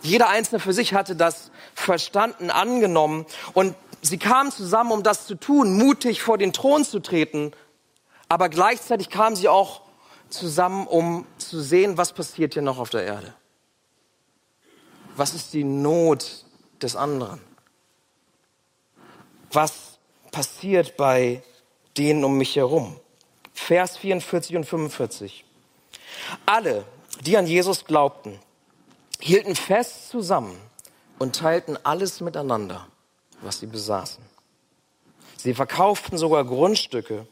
Jeder 0.01 0.29
Einzelne 0.29 0.59
für 0.59 0.73
sich 0.73 0.93
hatte 0.93 1.15
das 1.15 1.51
verstanden, 1.73 2.51
angenommen 2.51 3.25
und 3.53 3.75
sie 4.01 4.19
kamen 4.19 4.51
zusammen, 4.51 4.91
um 4.91 5.03
das 5.03 5.25
zu 5.25 5.35
tun, 5.35 5.77
mutig 5.77 6.21
vor 6.21 6.37
den 6.37 6.53
Thron 6.53 6.83
zu 6.83 6.99
treten 6.99 7.53
aber 8.27 8.49
gleichzeitig 8.49 9.09
kamen 9.09 9.35
sie 9.35 9.47
auch 9.47 9.81
zusammen, 10.29 10.87
um 10.87 11.25
zu 11.37 11.61
sehen, 11.61 11.97
was 11.97 12.13
passiert 12.13 12.53
hier 12.53 12.61
noch 12.61 12.77
auf 12.77 12.89
der 12.89 13.03
Erde. 13.03 13.33
Was 15.15 15.33
ist 15.33 15.53
die 15.53 15.63
Not 15.63 16.45
des 16.81 16.95
anderen? 16.95 17.39
Was 19.51 19.99
passiert 20.31 20.97
bei 20.97 21.41
denen 21.97 22.23
um 22.23 22.37
mich 22.37 22.55
herum? 22.55 22.99
Vers 23.53 23.97
44 23.97 24.57
und 24.57 24.65
45. 24.65 25.45
Alle, 26.45 26.85
die 27.21 27.37
an 27.37 27.47
Jesus 27.47 27.85
glaubten, 27.85 28.39
hielten 29.21 29.55
fest 29.55 30.09
zusammen 30.09 30.59
und 31.19 31.37
teilten 31.37 31.77
alles 31.85 32.19
miteinander, 32.19 32.87
was 33.41 33.59
sie 33.59 33.67
besaßen. 33.67 34.23
Sie 35.37 35.53
verkauften 35.53 36.17
sogar 36.17 36.43
Grundstücke 36.43 37.25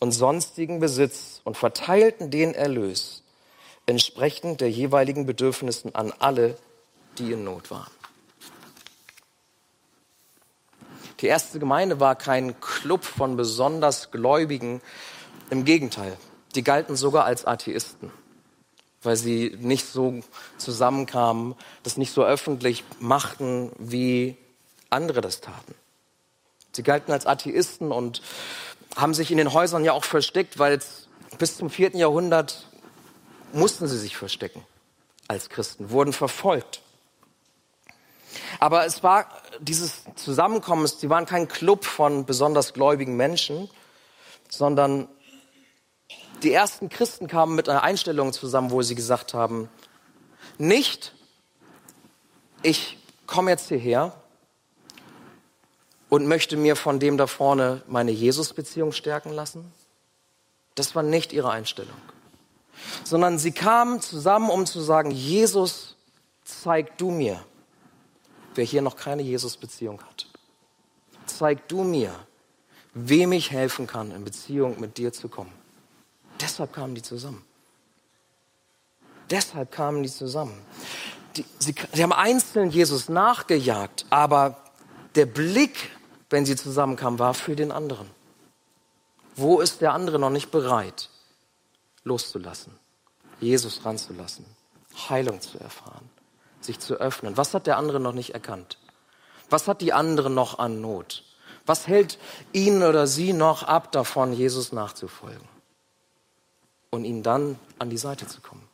und 0.00 0.12
sonstigen 0.12 0.80
Besitz 0.80 1.40
und 1.44 1.56
verteilten 1.56 2.30
den 2.30 2.54
Erlös 2.54 3.22
entsprechend 3.86 4.60
der 4.60 4.70
jeweiligen 4.70 5.26
Bedürfnissen 5.26 5.94
an 5.94 6.12
alle, 6.18 6.56
die 7.18 7.32
in 7.32 7.44
Not 7.44 7.70
waren. 7.70 7.90
Die 11.20 11.26
erste 11.26 11.58
Gemeinde 11.58 12.00
war 12.00 12.16
kein 12.16 12.60
Club 12.60 13.04
von 13.04 13.36
besonders 13.36 14.10
Gläubigen. 14.10 14.80
Im 15.50 15.64
Gegenteil, 15.64 16.16
die 16.54 16.64
galten 16.64 16.96
sogar 16.96 17.24
als 17.24 17.46
Atheisten, 17.46 18.10
weil 19.02 19.16
sie 19.16 19.56
nicht 19.60 19.86
so 19.86 20.20
zusammenkamen, 20.58 21.54
das 21.82 21.96
nicht 21.96 22.12
so 22.12 22.24
öffentlich 22.24 22.84
machten, 22.98 23.70
wie 23.78 24.36
andere 24.90 25.20
das 25.20 25.40
taten. 25.40 25.74
Sie 26.72 26.82
galten 26.82 27.12
als 27.12 27.26
Atheisten 27.26 27.92
und 27.92 28.20
haben 28.96 29.14
sich 29.14 29.30
in 29.30 29.38
den 29.38 29.52
Häusern 29.52 29.84
ja 29.84 29.92
auch 29.92 30.04
versteckt, 30.04 30.58
weil 30.58 30.78
bis 31.38 31.56
zum 31.56 31.70
vierten 31.70 31.98
Jahrhundert 31.98 32.68
mussten 33.52 33.86
sie 33.86 33.98
sich 33.98 34.16
verstecken 34.16 34.64
als 35.28 35.48
Christen, 35.48 35.90
wurden 35.90 36.12
verfolgt. 36.12 36.82
Aber 38.60 38.84
es 38.84 39.02
war 39.02 39.28
dieses 39.60 40.02
Zusammenkommen, 40.16 40.86
sie 40.86 41.08
waren 41.08 41.26
kein 41.26 41.48
Club 41.48 41.84
von 41.84 42.26
besonders 42.26 42.72
gläubigen 42.72 43.16
Menschen, 43.16 43.70
sondern 44.48 45.08
die 46.42 46.52
ersten 46.52 46.88
Christen 46.88 47.26
kamen 47.26 47.54
mit 47.54 47.68
einer 47.68 47.82
Einstellung 47.82 48.32
zusammen, 48.32 48.70
wo 48.70 48.82
sie 48.82 48.94
gesagt 48.94 49.34
haben, 49.34 49.68
nicht, 50.58 51.12
ich 52.62 52.98
komme 53.26 53.50
jetzt 53.50 53.68
hierher 53.68 54.14
und 56.14 56.26
möchte 56.26 56.56
mir 56.56 56.76
von 56.76 57.00
dem 57.00 57.16
da 57.16 57.26
vorne 57.26 57.82
meine 57.86 58.10
Jesus-Beziehung 58.10 58.92
stärken 58.92 59.32
lassen? 59.32 59.72
Das 60.74 60.94
war 60.94 61.02
nicht 61.02 61.32
ihre 61.32 61.50
Einstellung. 61.50 61.96
Sondern 63.04 63.38
sie 63.38 63.52
kamen 63.52 64.00
zusammen, 64.00 64.50
um 64.50 64.66
zu 64.66 64.80
sagen, 64.80 65.10
Jesus, 65.10 65.96
zeig 66.44 66.98
du 66.98 67.10
mir, 67.10 67.44
wer 68.54 68.64
hier 68.64 68.82
noch 68.82 68.96
keine 68.96 69.22
Jesus-Beziehung 69.22 70.00
hat. 70.02 70.26
Zeig 71.26 71.68
du 71.68 71.82
mir, 71.82 72.14
wem 72.92 73.32
ich 73.32 73.50
helfen 73.50 73.86
kann, 73.86 74.10
in 74.12 74.24
Beziehung 74.24 74.78
mit 74.80 74.98
dir 74.98 75.12
zu 75.12 75.28
kommen. 75.28 75.52
Deshalb 76.40 76.72
kamen 76.72 76.94
die 76.94 77.02
zusammen. 77.02 77.44
Deshalb 79.30 79.72
kamen 79.72 80.02
die 80.02 80.10
zusammen. 80.10 80.60
Die, 81.36 81.44
sie, 81.58 81.74
sie 81.92 82.02
haben 82.02 82.12
einzeln 82.12 82.70
Jesus 82.70 83.08
nachgejagt, 83.08 84.06
aber 84.10 84.56
der 85.14 85.26
Blick, 85.26 85.90
wenn 86.30 86.46
sie 86.46 86.56
zusammenkamen, 86.56 87.18
war 87.18 87.34
für 87.34 87.56
den 87.56 87.72
anderen. 87.72 88.10
Wo 89.36 89.60
ist 89.60 89.80
der 89.80 89.92
andere 89.92 90.18
noch 90.18 90.30
nicht 90.30 90.50
bereit, 90.50 91.10
loszulassen, 92.04 92.72
Jesus 93.40 93.84
ranzulassen, 93.84 94.44
Heilung 95.08 95.40
zu 95.40 95.58
erfahren, 95.58 96.08
sich 96.60 96.78
zu 96.78 96.94
öffnen? 96.94 97.36
Was 97.36 97.54
hat 97.54 97.66
der 97.66 97.76
andere 97.76 98.00
noch 98.00 98.12
nicht 98.12 98.30
erkannt? 98.30 98.78
Was 99.50 99.68
hat 99.68 99.80
die 99.80 99.92
andere 99.92 100.30
noch 100.30 100.58
an 100.58 100.80
Not? 100.80 101.24
Was 101.66 101.86
hält 101.86 102.18
ihn 102.52 102.82
oder 102.82 103.06
sie 103.06 103.32
noch 103.32 103.62
ab 103.62 103.90
davon, 103.92 104.32
Jesus 104.32 104.72
nachzufolgen 104.72 105.48
und 106.90 107.04
ihn 107.04 107.22
dann 107.22 107.58
an 107.78 107.90
die 107.90 107.98
Seite 107.98 108.26
zu 108.26 108.40
kommen? 108.40 108.68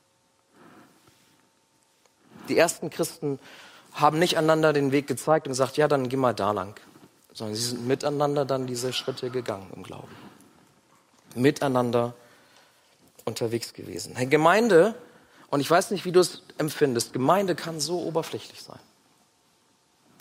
Die 2.49 2.59
ersten 2.59 2.91
Christen 2.91 3.39
haben 3.93 4.19
nicht 4.19 4.37
einander 4.37 4.73
den 4.73 4.93
Weg 4.93 5.07
gezeigt 5.07 5.47
und 5.47 5.53
gesagt, 5.53 5.77
ja, 5.77 5.89
dann 5.89 6.09
geh 6.09 6.17
mal 6.17 6.35
da 6.35 6.51
lang, 6.51 6.81
sondern 7.33 7.55
sie 7.55 7.64
sind 7.64 7.87
miteinander 7.87 8.45
dann 8.45 8.66
diese 8.66 8.93
Schritte 8.93 9.31
gegangen 9.31 9.71
im 9.75 9.83
Glauben. 9.83 10.14
Miteinander 11.35 12.14
unterwegs 13.25 13.73
gewesen. 13.73 14.16
Hey, 14.16 14.27
Gemeinde, 14.27 14.95
und 15.49 15.61
ich 15.61 15.71
weiß 15.71 15.90
nicht, 15.90 16.05
wie 16.05 16.12
du 16.12 16.21
es 16.21 16.43
empfindest, 16.59 17.12
Gemeinde 17.12 17.55
kann 17.55 17.81
so 17.81 18.01
oberflächlich 18.01 18.62
sein. 18.62 18.81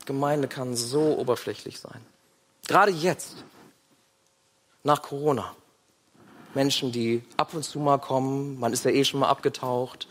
Gemeinde 0.06 0.48
kann 0.48 0.76
so 0.76 1.18
oberflächlich 1.18 1.80
sein. 1.80 2.02
Gerade 2.68 2.92
jetzt, 2.92 3.44
nach 4.84 5.02
Corona. 5.02 5.56
Menschen, 6.56 6.92
die 6.92 7.24
ab 7.38 7.54
und 7.54 7.64
zu 7.64 7.80
mal 7.80 8.00
kommen, 8.00 8.60
man 8.60 8.74
ist 8.74 8.86
ja 8.86 8.92
eh 8.92 9.04
schon 9.04 9.20
mal 9.20 9.30
abgetaucht, 9.30 10.08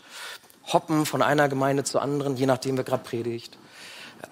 hoppen 0.71 1.05
von 1.05 1.21
einer 1.21 1.49
Gemeinde 1.49 1.83
zur 1.83 2.01
anderen, 2.01 2.37
je 2.37 2.45
nachdem, 2.45 2.77
wer 2.77 2.83
gerade 2.83 3.03
predigt. 3.03 3.57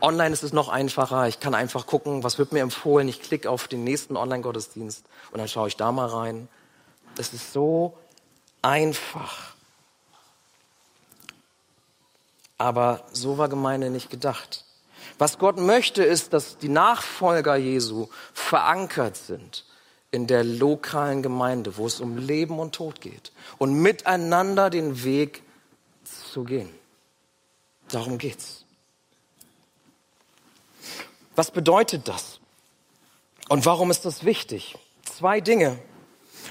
Online 0.01 0.33
ist 0.33 0.43
es 0.43 0.53
noch 0.53 0.69
einfacher. 0.69 1.27
Ich 1.27 1.39
kann 1.39 1.55
einfach 1.55 1.85
gucken, 1.85 2.23
was 2.23 2.37
wird 2.37 2.51
mir 2.51 2.61
empfohlen. 2.61 3.07
Ich 3.07 3.21
klicke 3.21 3.49
auf 3.49 3.67
den 3.67 3.83
nächsten 3.83 4.17
Online-Gottesdienst 4.17 5.05
und 5.31 5.37
dann 5.39 5.47
schaue 5.47 5.69
ich 5.69 5.77
da 5.77 5.91
mal 5.91 6.07
rein. 6.07 6.47
Das 7.15 7.33
ist 7.33 7.53
so 7.53 7.97
einfach. 8.61 9.55
Aber 12.57 13.03
so 13.11 13.37
war 13.37 13.49
Gemeinde 13.49 13.89
nicht 13.89 14.09
gedacht. 14.09 14.65
Was 15.17 15.39
Gott 15.39 15.57
möchte, 15.57 16.03
ist, 16.03 16.33
dass 16.33 16.57
die 16.57 16.69
Nachfolger 16.69 17.55
Jesu 17.55 18.07
verankert 18.33 19.17
sind 19.17 19.65
in 20.11 20.27
der 20.27 20.43
lokalen 20.43 21.23
Gemeinde, 21.23 21.77
wo 21.77 21.87
es 21.87 21.99
um 21.99 22.17
Leben 22.17 22.59
und 22.59 22.75
Tod 22.75 23.01
geht 23.01 23.31
und 23.57 23.73
miteinander 23.81 24.69
den 24.69 25.03
Weg 25.03 25.43
zu 26.03 26.43
gehen. 26.43 26.69
Darum 27.89 28.17
geht's. 28.17 28.66
Was 31.37 31.51
bedeutet 31.51 32.07
das? 32.07 32.39
Und 33.47 33.67
warum 33.67 33.91
ist 33.91 34.05
das 34.05 34.25
wichtig? 34.25 34.75
Zwei 35.05 35.39
Dinge. 35.39 35.77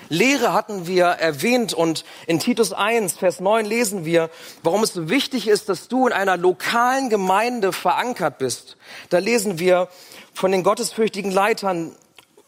Lehre 0.08 0.52
hatten 0.52 0.86
wir 0.86 1.06
erwähnt 1.06 1.74
und 1.74 2.04
in 2.28 2.38
Titus 2.38 2.72
1, 2.72 3.16
Vers 3.16 3.40
9 3.40 3.66
lesen 3.66 4.04
wir, 4.04 4.30
warum 4.62 4.84
es 4.84 4.92
so 4.92 5.08
wichtig 5.08 5.48
ist, 5.48 5.68
dass 5.68 5.88
du 5.88 6.06
in 6.06 6.12
einer 6.12 6.36
lokalen 6.36 7.10
Gemeinde 7.10 7.72
verankert 7.72 8.38
bist. 8.38 8.76
Da 9.10 9.18
lesen 9.18 9.58
wir 9.58 9.88
von 10.32 10.52
den 10.52 10.62
gottesfürchtigen 10.62 11.32
Leitern 11.32 11.96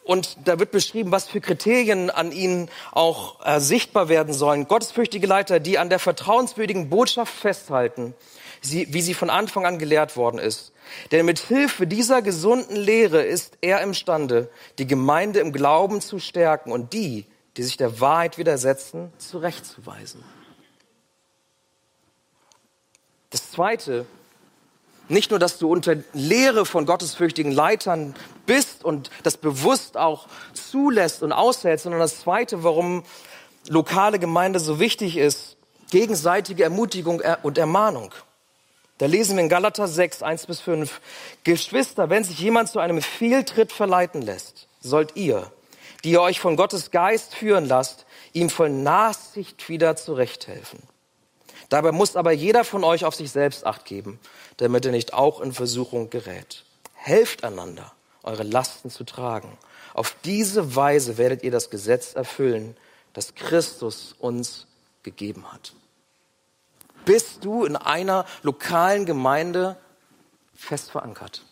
und 0.05 0.37
da 0.45 0.61
wird 0.61 0.71
beschrieben, 0.71 1.11
was 1.11 1.27
für 1.27 1.41
Kriterien 1.41 2.09
an 2.09 2.31
ihnen 2.31 2.71
auch 2.93 3.45
äh, 3.45 3.59
sichtbar 3.59 4.09
werden 4.09 4.33
sollen. 4.33 4.69
Gottesfürchtige 4.69 5.27
Leiter, 5.27 5.59
die 5.59 5.77
an 5.77 5.89
der 5.89 5.99
vertrauenswürdigen 5.99 6.89
Botschaft 6.89 7.35
festhalten, 7.35 8.15
sie, 8.61 8.93
wie 8.93 9.03
sie 9.03 9.15
von 9.15 9.31
Anfang 9.31 9.67
an 9.67 9.79
gelehrt 9.79 10.17
worden 10.17 10.39
ist. 10.39 10.73
Denn 11.11 11.27
mit 11.27 11.39
Hilfe 11.39 11.87
dieser 11.87 12.23
gesunden 12.23 12.77
Lehre 12.77 13.23
ist 13.23 13.59
er 13.61 13.83
imstande, 13.83 14.51
die 14.79 14.87
Gemeinde 14.87 15.41
im 15.41 15.53
Glauben 15.53 16.01
zu 16.01 16.19
stärken 16.19 16.73
und 16.73 16.93
die, 16.93 17.27
die 17.57 17.63
sich 17.63 17.77
der 17.77 18.01
Wahrheit 18.01 18.39
widersetzen, 18.39 19.13
zurechtzuweisen. 19.19 20.23
Das 23.31 23.51
Zweite, 23.51 24.07
nicht 25.09 25.31
nur, 25.31 25.39
dass 25.39 25.59
du 25.59 25.71
unter 25.71 25.97
Lehre 26.13 26.65
von 26.65 26.87
gottesfürchtigen 26.87 27.53
Leitern 27.53 28.15
bist 28.47 28.85
und 28.85 29.11
das 29.23 29.37
bewusst 29.37 29.97
auch 29.97 30.29
zulässt 30.53 31.23
und 31.23 31.33
aushältst, 31.33 31.85
sondern 31.85 32.01
das 32.01 32.21
Zweite, 32.21 32.63
warum 32.63 33.05
lokale 33.69 34.19
Gemeinde 34.19 34.61
so 34.61 34.81
wichtig 34.81 35.17
ist, 35.17 35.57
gegenseitige 35.91 36.65
Ermutigung 36.65 37.23
und 37.43 37.59
Ermahnung. 37.59 38.13
Da 38.99 39.07
lesen 39.07 39.37
wir 39.37 39.45
in 39.45 39.49
Galater 39.49 39.87
6, 39.87 40.23
1 40.23 40.47
bis 40.47 40.61
5, 40.61 41.01
Geschwister, 41.45 42.11
wenn 42.11 42.25
sich 42.25 42.41
jemand 42.41 42.69
zu 42.69 42.81
einem 42.81 43.01
Fehltritt 43.01 43.73
verleiten 43.73 44.23
lässt, 44.23 44.67
sollt 44.81 45.15
ihr, 45.15 45.51
die 46.03 46.11
ihr 46.11 46.21
euch 46.21 46.41
von 46.41 46.57
Gottes 46.57 46.91
Geist 46.91 47.35
führen 47.35 47.67
lasst, 47.67 48.07
ihm 48.33 48.51
voll 48.51 48.71
Nachsicht 48.71 49.69
wieder 49.69 49.95
zurechthelfen. 49.95 50.81
Dabei 51.69 51.93
muss 51.93 52.17
aber 52.17 52.33
jeder 52.33 52.65
von 52.65 52.83
euch 52.83 53.05
auf 53.05 53.15
sich 53.15 53.31
selbst 53.31 53.65
acht 53.67 53.85
geben, 53.85 54.19
damit 54.57 54.85
er 54.85 54.93
nicht 54.93 55.15
auch 55.15 55.41
in 55.41 55.53
Versuchung 55.53 56.11
gerät. 56.11 56.65
Helft 56.95 57.45
einander, 57.45 57.93
eure 58.25 58.43
Lasten 58.43 58.91
zu 58.91 59.05
tragen. 59.05 59.57
Auf 59.95 60.17
diese 60.25 60.75
Weise 60.75 61.19
werdet 61.19 61.43
ihr 61.45 61.51
das 61.51 61.71
Gesetz 61.71 62.15
erfüllen, 62.15 62.77
das 63.13 63.35
Christus 63.35 64.17
uns 64.19 64.67
gegeben 65.03 65.53
hat. 65.53 65.73
Bist 67.09 67.43
du 67.47 67.65
in 67.65 67.75
einer 67.75 68.27
lokalen 68.43 69.07
Gemeinde 69.07 69.79
fest 70.55 70.91
verankert? 70.91 71.43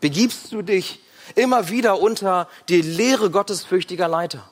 Begibst 0.00 0.52
du 0.52 0.62
dich 0.62 1.00
immer 1.34 1.68
wieder 1.68 2.00
unter 2.00 2.48
die 2.68 2.80
Lehre 2.80 3.32
gottesfürchtiger 3.32 4.06
Leiter? 4.06 4.48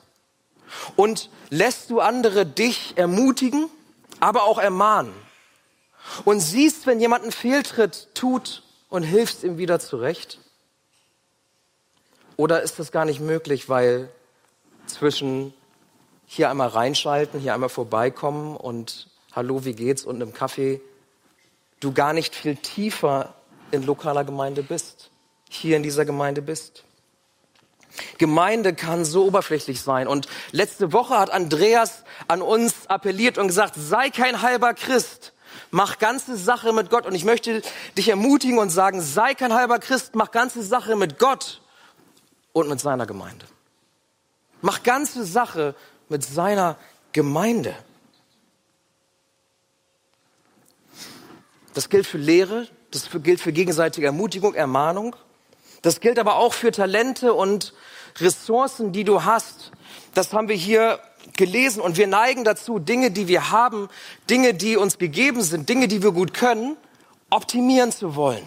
Und 0.97 1.29
lässt 1.49 1.89
du 1.89 2.01
andere 2.01 2.45
dich 2.45 2.97
ermutigen 2.97 3.69
aber 4.21 4.43
auch 4.43 4.59
ermahnen. 4.59 5.13
Und 6.23 6.39
siehst, 6.39 6.87
wenn 6.87 6.99
jemand 6.99 7.23
einen 7.23 7.31
Fehltritt 7.31 8.09
tut 8.13 8.63
und 8.89 9.03
hilfst 9.03 9.43
ihm 9.43 9.57
wieder 9.57 9.79
zurecht? 9.79 10.39
Oder 12.37 12.61
ist 12.61 12.79
das 12.79 12.91
gar 12.91 13.05
nicht 13.05 13.19
möglich, 13.19 13.69
weil 13.69 14.09
zwischen 14.85 15.53
hier 16.25 16.49
einmal 16.49 16.69
reinschalten, 16.69 17.39
hier 17.39 17.53
einmal 17.53 17.69
vorbeikommen 17.69 18.55
und 18.55 19.07
Hallo, 19.33 19.63
wie 19.63 19.73
geht's 19.73 20.03
und 20.03 20.15
einem 20.15 20.33
Kaffee, 20.33 20.81
du 21.79 21.93
gar 21.93 22.11
nicht 22.11 22.35
viel 22.35 22.57
tiefer 22.57 23.33
in 23.71 23.85
lokaler 23.85 24.25
Gemeinde 24.25 24.61
bist, 24.61 25.09
hier 25.49 25.77
in 25.77 25.83
dieser 25.83 26.03
Gemeinde 26.03 26.41
bist? 26.41 26.83
Gemeinde 28.17 28.73
kann 28.73 29.05
so 29.05 29.25
oberflächlich 29.25 29.81
sein. 29.81 30.07
Und 30.07 30.27
letzte 30.51 30.91
Woche 30.91 31.17
hat 31.17 31.29
Andreas 31.29 32.03
an 32.27 32.41
uns 32.41 32.87
appelliert 32.87 33.37
und 33.37 33.47
gesagt, 33.47 33.75
sei 33.77 34.09
kein 34.09 34.41
halber 34.41 34.73
Christ. 34.73 35.33
Mach 35.69 35.97
ganze 35.97 36.35
Sache 36.35 36.73
mit 36.73 36.89
Gott. 36.89 37.05
Und 37.05 37.15
ich 37.15 37.23
möchte 37.23 37.61
dich 37.97 38.09
ermutigen 38.09 38.59
und 38.59 38.69
sagen, 38.69 39.01
sei 39.01 39.33
kein 39.33 39.53
halber 39.53 39.79
Christ, 39.79 40.15
mach 40.15 40.31
ganze 40.31 40.61
Sache 40.61 40.95
mit 40.95 41.19
Gott 41.19 41.61
und 42.53 42.69
mit 42.69 42.79
seiner 42.79 43.05
Gemeinde. 43.05 43.45
Mach 44.61 44.83
ganze 44.83 45.25
Sache 45.25 45.75
mit 46.09 46.23
seiner 46.23 46.77
Gemeinde. 47.13 47.75
Das 51.73 51.89
gilt 51.89 52.05
für 52.05 52.17
Lehre, 52.17 52.67
das 52.91 53.09
gilt 53.23 53.39
für 53.39 53.53
gegenseitige 53.53 54.07
Ermutigung, 54.07 54.53
Ermahnung. 54.53 55.15
Das 55.81 55.99
gilt 55.99 56.19
aber 56.19 56.35
auch 56.35 56.53
für 56.53 56.71
Talente 56.71 57.33
und 57.33 57.73
Ressourcen, 58.19 58.91
die 58.91 59.03
du 59.03 59.23
hast. 59.23 59.71
Das 60.13 60.33
haben 60.33 60.49
wir 60.49 60.55
hier 60.55 60.99
gelesen 61.37 61.81
und 61.81 61.97
wir 61.97 62.07
neigen 62.07 62.43
dazu, 62.43 62.79
Dinge, 62.79 63.11
die 63.11 63.27
wir 63.27 63.51
haben, 63.51 63.89
Dinge, 64.29 64.53
die 64.53 64.75
uns 64.75 64.97
gegeben 64.97 65.41
sind, 65.41 65.69
Dinge, 65.69 65.87
die 65.87 66.03
wir 66.03 66.11
gut 66.11 66.33
können, 66.33 66.75
optimieren 67.29 67.91
zu 67.91 68.15
wollen, 68.15 68.45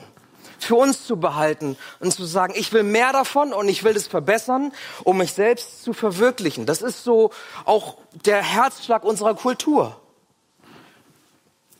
für 0.59 0.75
uns 0.75 1.07
zu 1.07 1.17
behalten 1.17 1.77
und 2.01 2.13
zu 2.13 2.25
sagen, 2.25 2.53
ich 2.57 2.73
will 2.73 2.83
mehr 2.83 3.13
davon 3.13 3.53
und 3.53 3.69
ich 3.69 3.85
will 3.85 3.95
das 3.95 4.07
verbessern, 4.07 4.73
um 5.03 5.19
mich 5.19 5.33
selbst 5.33 5.83
zu 5.83 5.93
verwirklichen. 5.93 6.67
Das 6.67 6.83
ist 6.83 7.05
so 7.05 7.31
auch 7.65 7.97
der 8.27 8.43
Herzschlag 8.43 9.05
unserer 9.05 9.35
Kultur. 9.35 10.01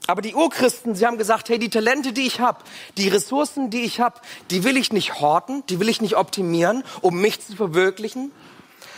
Aber 0.07 0.21
die 0.21 0.35
Urchristen, 0.35 0.95
sie 0.95 1.07
haben 1.07 1.17
gesagt, 1.17 1.49
hey, 1.49 1.59
die 1.59 1.71
Talente, 1.71 2.13
die 2.13 2.27
ich 2.27 2.41
habe, 2.41 2.59
die 2.99 3.09
Ressourcen, 3.09 3.71
die 3.71 3.83
ich 3.83 4.01
habe, 4.01 4.21
die 4.51 4.65
will 4.65 4.77
ich 4.77 4.93
nicht 4.93 5.21
horten, 5.21 5.65
die 5.69 5.81
will 5.81 5.89
ich 5.89 6.03
nicht 6.03 6.17
optimieren, 6.17 6.85
um 7.01 7.21
mich 7.21 7.41
zu 7.41 7.57
verwirklichen, 7.57 8.31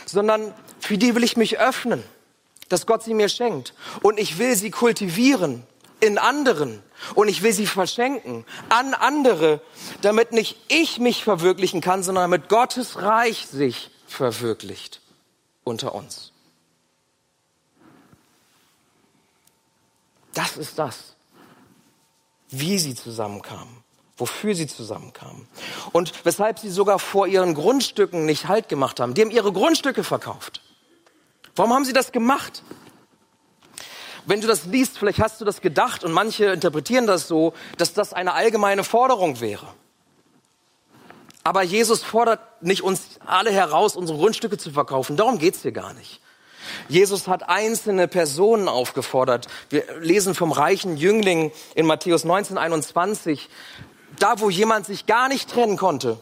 sondern 0.05 0.53
für 0.79 0.97
die 0.97 1.15
will 1.15 1.23
ich 1.23 1.37
mich 1.37 1.59
öffnen, 1.59 2.03
dass 2.69 2.85
Gott 2.85 3.03
sie 3.03 3.13
mir 3.13 3.29
schenkt. 3.29 3.73
Und 4.01 4.19
ich 4.19 4.37
will 4.37 4.55
sie 4.55 4.71
kultivieren 4.71 5.63
in 5.99 6.17
anderen. 6.17 6.83
Und 7.15 7.27
ich 7.27 7.41
will 7.41 7.53
sie 7.53 7.67
verschenken 7.67 8.45
an 8.69 8.93
andere, 8.93 9.61
damit 10.01 10.31
nicht 10.31 10.57
ich 10.67 10.99
mich 10.99 11.23
verwirklichen 11.23 11.79
kann, 11.79 12.03
sondern 12.03 12.23
damit 12.29 12.49
Gottes 12.49 13.01
Reich 13.01 13.47
sich 13.47 13.91
verwirklicht 14.07 15.01
unter 15.63 15.93
uns. 15.95 16.31
Das 20.37 20.55
ist 20.55 20.77
das, 20.77 21.15
wie 22.49 22.77
sie 22.77 22.93
zusammenkamen, 22.93 23.83
wofür 24.17 24.53
sie 24.53 24.67
zusammenkamen 24.67 25.47
und 25.93 26.13
weshalb 26.25 26.59
sie 26.59 26.69
sogar 26.69 26.99
vor 26.99 27.25
ihren 27.25 27.55
Grundstücken 27.55 28.27
nicht 28.27 28.47
Halt 28.47 28.69
gemacht 28.69 28.99
haben. 28.99 29.15
Die 29.15 29.21
haben 29.21 29.31
ihre 29.31 29.51
Grundstücke 29.51 30.03
verkauft. 30.03 30.61
Warum 31.55 31.73
haben 31.73 31.85
sie 31.85 31.93
das 31.93 32.11
gemacht? 32.11 32.61
Wenn 34.27 34.39
du 34.39 34.45
das 34.45 34.65
liest, 34.65 34.99
vielleicht 34.99 35.19
hast 35.19 35.41
du 35.41 35.45
das 35.45 35.59
gedacht 35.59 36.03
und 36.03 36.11
manche 36.11 36.45
interpretieren 36.45 37.07
das 37.07 37.27
so, 37.27 37.55
dass 37.79 37.93
das 37.93 38.13
eine 38.13 38.33
allgemeine 38.33 38.83
Forderung 38.83 39.39
wäre. 39.41 39.65
Aber 41.43 41.63
Jesus 41.63 42.03
fordert 42.03 42.61
nicht 42.61 42.83
uns 42.83 43.19
alle 43.25 43.51
heraus, 43.51 43.95
unsere 43.95 44.19
Grundstücke 44.19 44.59
zu 44.59 44.69
verkaufen. 44.69 45.17
Darum 45.17 45.39
geht's 45.39 45.63
hier 45.63 45.71
gar 45.71 45.95
nicht. 45.95 46.21
Jesus 46.89 47.27
hat 47.27 47.49
einzelne 47.49 48.07
Personen 48.07 48.67
aufgefordert. 48.67 49.47
Wir 49.69 49.83
lesen 49.99 50.35
vom 50.35 50.51
reichen 50.51 50.97
Jüngling 50.97 51.51
in 51.75 51.85
Matthäus 51.85 52.23
19, 52.23 52.57
21. 52.57 53.49
Da, 54.19 54.39
wo 54.39 54.49
jemand 54.49 54.85
sich 54.85 55.05
gar 55.05 55.27
nicht 55.29 55.49
trennen 55.49 55.77
konnte 55.77 56.19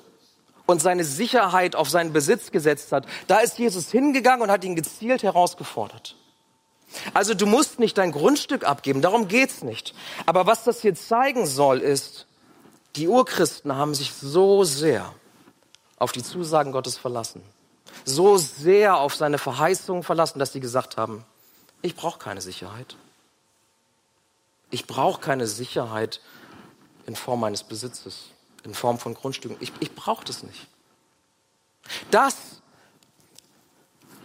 und 0.65 0.81
seine 0.81 1.03
Sicherheit 1.03 1.75
auf 1.75 1.89
seinen 1.89 2.13
Besitz 2.13 2.51
gesetzt 2.51 2.91
hat, 2.91 3.05
da 3.27 3.39
ist 3.39 3.57
Jesus 3.57 3.91
hingegangen 3.91 4.41
und 4.41 4.51
hat 4.51 4.63
ihn 4.63 4.75
gezielt 4.75 5.23
herausgefordert. 5.23 6.15
Also 7.13 7.33
du 7.33 7.45
musst 7.45 7.79
nicht 7.79 7.97
dein 7.97 8.11
Grundstück 8.11 8.63
abgeben, 8.65 9.01
darum 9.01 9.27
geht's 9.27 9.63
nicht. 9.63 9.93
Aber 10.25 10.45
was 10.45 10.63
das 10.63 10.81
hier 10.81 10.95
zeigen 10.95 11.45
soll, 11.45 11.79
ist, 11.79 12.27
die 12.95 13.07
Urchristen 13.07 13.75
haben 13.75 13.93
sich 13.93 14.13
so 14.13 14.63
sehr 14.63 15.13
auf 15.97 16.11
die 16.11 16.23
Zusagen 16.23 16.71
Gottes 16.71 16.97
verlassen 16.97 17.41
so 18.03 18.37
sehr 18.37 18.97
auf 18.97 19.15
seine 19.15 19.37
Verheißung 19.37 20.03
verlassen, 20.03 20.39
dass 20.39 20.53
sie 20.53 20.59
gesagt 20.59 20.97
haben, 20.97 21.23
ich 21.81 21.95
brauche 21.95 22.19
keine 22.19 22.41
Sicherheit. 22.41 22.95
Ich 24.71 24.87
brauche 24.87 25.21
keine 25.21 25.47
Sicherheit 25.47 26.19
in 27.05 27.15
Form 27.15 27.39
meines 27.39 27.63
Besitzes, 27.63 28.29
in 28.63 28.73
Form 28.73 28.99
von 28.99 29.13
Grundstücken. 29.13 29.57
Ich, 29.59 29.71
ich 29.79 29.93
brauche 29.93 30.25
das 30.25 30.43
nicht. 30.43 30.67
Das, 32.11 32.35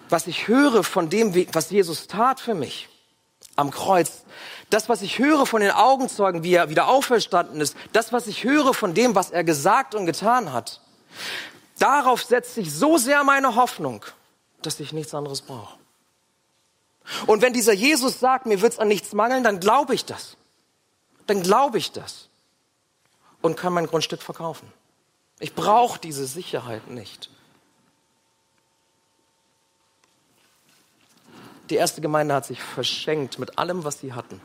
was 0.09 0.27
ich 0.27 0.49
höre 0.49 0.83
von 0.83 1.11
dem, 1.11 1.35
was 1.55 1.71
Jesus 1.71 2.07
tat 2.07 2.41
für 2.41 2.55
mich 2.55 2.89
am 3.57 3.71
Kreuz, 3.71 4.25
das, 4.71 4.89
was 4.89 5.03
ich 5.03 5.19
höre 5.19 5.47
von 5.47 5.61
den 5.61 5.73
Augenzeugen, 5.73 6.43
wie 6.43 6.55
er 6.55 6.71
wieder 6.71 6.89
auferstanden 6.89 7.61
ist, 7.61 7.77
das, 7.93 8.13
was 8.13 8.27
ich 8.27 8.45
höre 8.45 8.73
von 8.73 8.95
dem, 8.95 9.15
was 9.15 9.31
er 9.31 9.45
gesagt 9.45 9.95
und 9.95 10.07
getan 10.07 10.53
hat, 10.53 10.81
Darauf 11.81 12.23
setze 12.23 12.61
ich 12.61 12.73
so 12.75 12.99
sehr 12.99 13.25
meine 13.25 13.57
Hoffnung, 13.57 14.05
dass 14.61 14.79
ich 14.81 14.93
nichts 14.93 15.15
anderes 15.15 15.41
brauche. 15.41 15.79
Und 17.27 17.41
wenn 17.41 17.55
dieser 17.55 17.73
Jesus 17.73 18.21
sagt, 18.21 18.45
mir 18.45 18.61
wird 18.61 18.75
es 18.75 18.79
an 18.79 18.87
nichts 18.87 19.15
mangeln, 19.15 19.43
dann 19.43 19.61
glaube 19.61 19.95
ich 19.95 20.05
das. 20.05 20.37
Dann 21.27 21.43
glaube 21.43 21.79
ich 21.79 21.91
das 21.91 22.29
und 23.41 23.57
kann 23.57 23.73
mein 23.73 23.87
Grundstück 23.87 24.21
verkaufen. 24.21 24.71
Ich 25.39 25.55
brauche 25.55 25.99
diese 25.99 26.27
Sicherheit 26.27 26.89
nicht. 26.91 27.31
Die 31.71 31.77
erste 31.77 32.03
Gemeinde 32.03 32.35
hat 32.35 32.45
sich 32.45 32.63
verschenkt 32.63 33.39
mit 33.39 33.59
allem, 33.59 33.85
was 33.85 34.01
sie 34.01 34.13
hatten. 34.13 34.43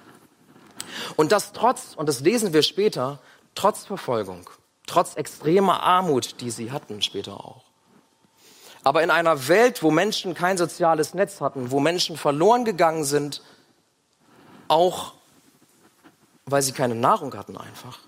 Und 1.17 1.33
das 1.33 1.51
trotz, 1.51 1.95
und 1.97 2.07
das 2.07 2.21
lesen 2.21 2.53
wir 2.53 2.63
später, 2.63 3.19
trotz 3.55 3.83
Verfolgung 3.83 4.49
trotz 4.87 5.15
extremer 5.15 5.81
Armut, 5.83 6.41
die 6.41 6.51
sie 6.51 6.71
hatten 6.71 7.01
später 7.01 7.33
auch. 7.33 7.63
Aber 8.83 9.01
in 9.01 9.09
einer 9.09 9.47
Welt, 9.47 9.81
wo 9.81 9.89
Menschen 9.89 10.35
kein 10.35 10.57
soziales 10.57 11.13
Netz 11.13 11.41
hatten, 11.41 11.71
wo 11.71 11.79
Menschen 11.79 12.17
verloren 12.17 12.65
gegangen 12.65 13.03
sind, 13.03 13.41
auch 14.67 15.13
weil 16.45 16.61
sie 16.61 16.71
keine 16.71 16.95
Nahrung 16.95 17.35
hatten 17.35 17.57
einfach, 17.57 17.99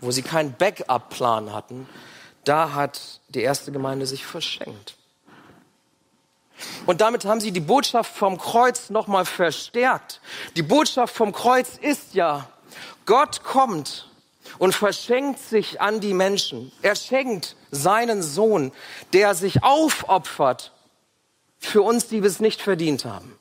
wo 0.00 0.10
sie 0.10 0.22
keinen 0.22 0.54
Backup-Plan 0.54 1.52
hatten, 1.52 1.86
da 2.44 2.72
hat 2.72 3.20
die 3.28 3.42
erste 3.42 3.70
Gemeinde 3.70 4.06
sich 4.06 4.24
verschenkt. 4.24 4.96
Und 6.86 7.00
damit 7.00 7.24
haben 7.24 7.40
sie 7.40 7.52
die 7.52 7.60
Botschaft 7.60 8.14
vom 8.14 8.38
Kreuz 8.38 8.90
nochmal 8.90 9.24
verstärkt. 9.24 10.20
Die 10.56 10.62
Botschaft 10.62 11.14
vom 11.14 11.32
Kreuz 11.32 11.76
ist 11.80 12.14
ja, 12.14 12.48
Gott 13.06 13.42
kommt 13.42 14.09
und 14.58 14.74
verschenkt 14.74 15.40
sich 15.40 15.80
an 15.80 16.00
die 16.00 16.14
Menschen. 16.14 16.72
Er 16.82 16.96
schenkt 16.96 17.56
seinen 17.70 18.22
Sohn, 18.22 18.72
der 19.12 19.34
sich 19.34 19.62
aufopfert 19.62 20.72
für 21.58 21.82
uns, 21.82 22.08
die 22.08 22.22
wir 22.22 22.30
es 22.30 22.40
nicht 22.40 22.60
verdient 22.60 23.04
haben. 23.04 23.36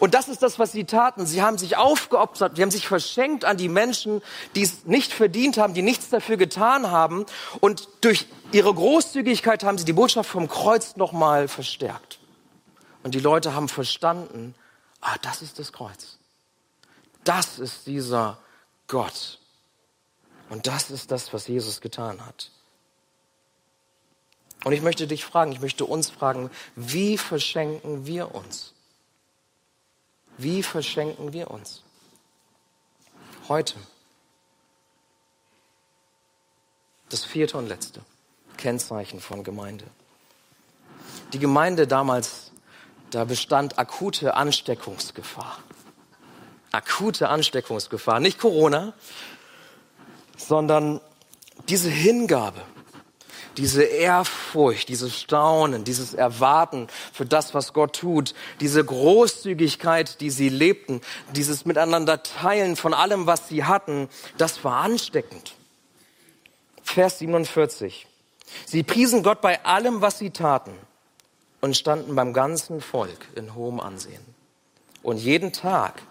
Und 0.00 0.14
das 0.14 0.28
ist 0.28 0.42
das, 0.42 0.58
was 0.58 0.72
sie 0.72 0.84
taten. 0.84 1.26
Sie 1.26 1.42
haben 1.42 1.56
sich 1.56 1.76
aufgeopfert, 1.76 2.56
sie 2.56 2.62
haben 2.62 2.70
sich 2.70 2.86
verschenkt 2.86 3.44
an 3.44 3.56
die 3.56 3.68
Menschen, 3.68 4.22
die 4.54 4.62
es 4.62 4.84
nicht 4.84 5.12
verdient 5.12 5.56
haben, 5.56 5.74
die 5.74 5.82
nichts 5.82 6.10
dafür 6.10 6.36
getan 6.36 6.90
haben. 6.90 7.24
Und 7.60 7.88
durch 8.02 8.26
ihre 8.52 8.72
Großzügigkeit 8.72 9.64
haben 9.64 9.78
sie 9.78 9.84
die 9.84 9.94
Botschaft 9.94 10.28
vom 10.28 10.48
Kreuz 10.48 10.96
nochmal 10.96 11.48
verstärkt. 11.48 12.18
Und 13.02 13.14
die 13.14 13.20
Leute 13.20 13.54
haben 13.54 13.68
verstanden, 13.68 14.54
ah, 15.00 15.16
das 15.22 15.42
ist 15.42 15.58
das 15.58 15.72
Kreuz. 15.72 16.18
Das 17.24 17.58
ist 17.58 17.86
dieser 17.86 18.38
Gott. 18.92 19.38
Und 20.50 20.66
das 20.66 20.90
ist 20.90 21.10
das, 21.10 21.32
was 21.32 21.48
Jesus 21.48 21.80
getan 21.80 22.26
hat. 22.26 22.50
Und 24.64 24.74
ich 24.74 24.82
möchte 24.82 25.06
dich 25.06 25.24
fragen, 25.24 25.50
ich 25.50 25.62
möchte 25.62 25.86
uns 25.86 26.10
fragen, 26.10 26.50
wie 26.76 27.16
verschenken 27.16 28.04
wir 28.04 28.34
uns? 28.34 28.74
Wie 30.36 30.62
verschenken 30.62 31.32
wir 31.32 31.50
uns? 31.50 31.82
Heute. 33.48 33.76
Das 37.08 37.24
vierte 37.24 37.56
und 37.56 37.68
letzte 37.68 38.02
Kennzeichen 38.58 39.20
von 39.20 39.42
Gemeinde. 39.42 39.86
Die 41.32 41.38
Gemeinde 41.38 41.86
damals, 41.86 42.52
da 43.08 43.24
bestand 43.24 43.78
akute 43.78 44.34
Ansteckungsgefahr. 44.34 45.58
Akute 46.72 47.28
Ansteckungsgefahr. 47.28 48.20
Nicht 48.20 48.38
Corona, 48.38 48.94
sondern 50.36 51.00
diese 51.68 51.90
Hingabe 51.90 52.62
diese 53.56 53.82
Ehrfurcht, 53.82 54.88
dieses 54.88 55.18
Staunen, 55.18 55.84
dieses 55.84 56.14
Erwarten 56.14 56.88
für 57.12 57.26
das, 57.26 57.54
was 57.54 57.72
Gott 57.72 57.96
tut, 57.96 58.34
diese 58.60 58.84
Großzügigkeit, 58.84 60.20
die 60.20 60.30
sie 60.30 60.48
lebten, 60.48 61.00
dieses 61.34 61.64
Miteinander 61.64 62.22
teilen 62.22 62.76
von 62.76 62.94
allem, 62.94 63.26
was 63.26 63.48
sie 63.48 63.64
hatten, 63.64 64.08
das 64.38 64.64
war 64.64 64.82
ansteckend. 64.82 65.54
Vers 66.82 67.18
47. 67.18 68.06
Sie 68.66 68.82
priesen 68.82 69.22
Gott 69.22 69.40
bei 69.40 69.64
allem, 69.64 70.00
was 70.00 70.18
sie 70.18 70.30
taten 70.30 70.72
und 71.60 71.76
standen 71.76 72.14
beim 72.14 72.32
ganzen 72.32 72.80
Volk 72.80 73.28
in 73.34 73.54
hohem 73.54 73.80
Ansehen. 73.80 74.22
Und 75.02 75.18
jeden 75.18 75.52
Tag 75.52 76.02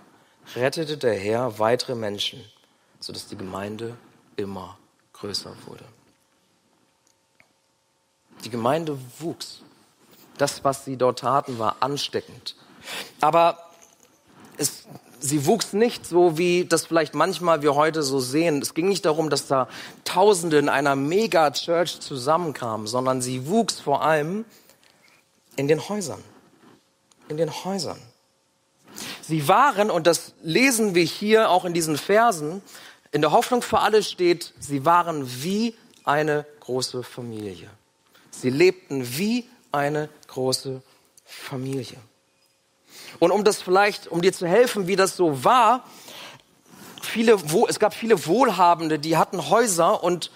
rettete 0.56 0.98
der 0.98 1.14
Herr 1.14 1.60
weitere 1.60 1.96
Menschen, 1.96 2.44
sodass 3.00 3.28
die 3.28 3.38
Gemeinde 3.38 3.98
immer 4.36 4.78
größer 5.14 5.54
wurde. 5.66 5.86
Die 8.44 8.50
Gemeinde 8.50 8.98
wuchs. 9.20 9.62
Das, 10.38 10.64
was 10.64 10.86
sie 10.86 10.98
dort 10.98 11.20
taten, 11.20 11.60
war 11.60 11.78
ansteckend. 11.82 12.56
Aber 13.20 13.58
es, 14.58 14.86
sie 15.20 15.46
wuchs 15.46 15.74
nicht 15.74 16.06
so, 16.06 16.38
wie 16.38 16.66
das 16.66 16.88
vielleicht 16.88 17.14
manchmal 17.14 17.62
wir 17.62 17.76
heute 17.76 18.02
so 18.02 18.20
sehen. 18.20 18.62
Es 18.62 18.74
ging 18.74 18.88
nicht 18.88 19.06
darum, 19.06 19.30
dass 19.30 19.48
da 19.48 19.68
Tausende 20.04 20.58
in 20.58 20.70
einer 20.70 20.96
Mega-Church 20.96 22.00
zusammenkamen, 22.00 22.88
sondern 22.88 23.22
sie 23.22 23.48
wuchs 23.48 23.80
vor 23.80 24.04
allem 24.04 24.46
in 25.56 25.68
den 25.68 25.88
Häusern. 25.88 26.24
In 27.28 27.38
den 27.38 27.52
Häusern. 27.64 28.00
Sie 29.32 29.48
waren, 29.48 29.90
und 29.90 30.08
das 30.08 30.34
lesen 30.44 30.94
wir 30.94 31.06
hier 31.06 31.52
auch 31.52 31.64
in 31.64 31.74
diesen 31.74 31.98
Versen, 31.98 32.62
in 33.14 33.22
der 33.22 33.32
Hoffnung 33.32 33.62
für 33.62 33.80
alle 33.80 34.04
steht, 34.04 34.54
sie 34.60 34.84
waren 34.84 35.26
wie 35.42 35.74
eine 36.04 36.46
große 36.60 37.02
Familie. 37.02 37.70
Sie 38.30 38.50
lebten 38.50 39.18
wie 39.18 39.48
eine 39.72 40.10
große 40.28 40.82
Familie. 41.24 41.96
Und 43.20 43.32
um 43.32 43.46
das 43.46 43.62
vielleicht, 43.62 44.10
um 44.10 44.22
dir 44.22 44.34
zu 44.34 44.46
helfen, 44.46 44.88
wie 44.88 44.98
das 44.98 45.16
so 45.16 45.46
war, 45.46 45.86
viele, 47.02 47.38
es 47.70 47.80
gab 47.80 47.94
viele 47.94 48.26
Wohlhabende, 48.26 49.00
die 49.00 49.16
hatten 49.16 49.50
Häuser 49.50 50.04
und 50.04 50.30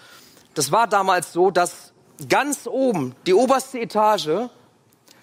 das 0.54 0.72
war 0.72 0.86
damals 0.86 1.34
so, 1.34 1.50
dass 1.50 1.92
ganz 2.30 2.66
oben, 2.66 3.14
die 3.26 3.34
oberste 3.34 3.78
Etage, 3.78 4.48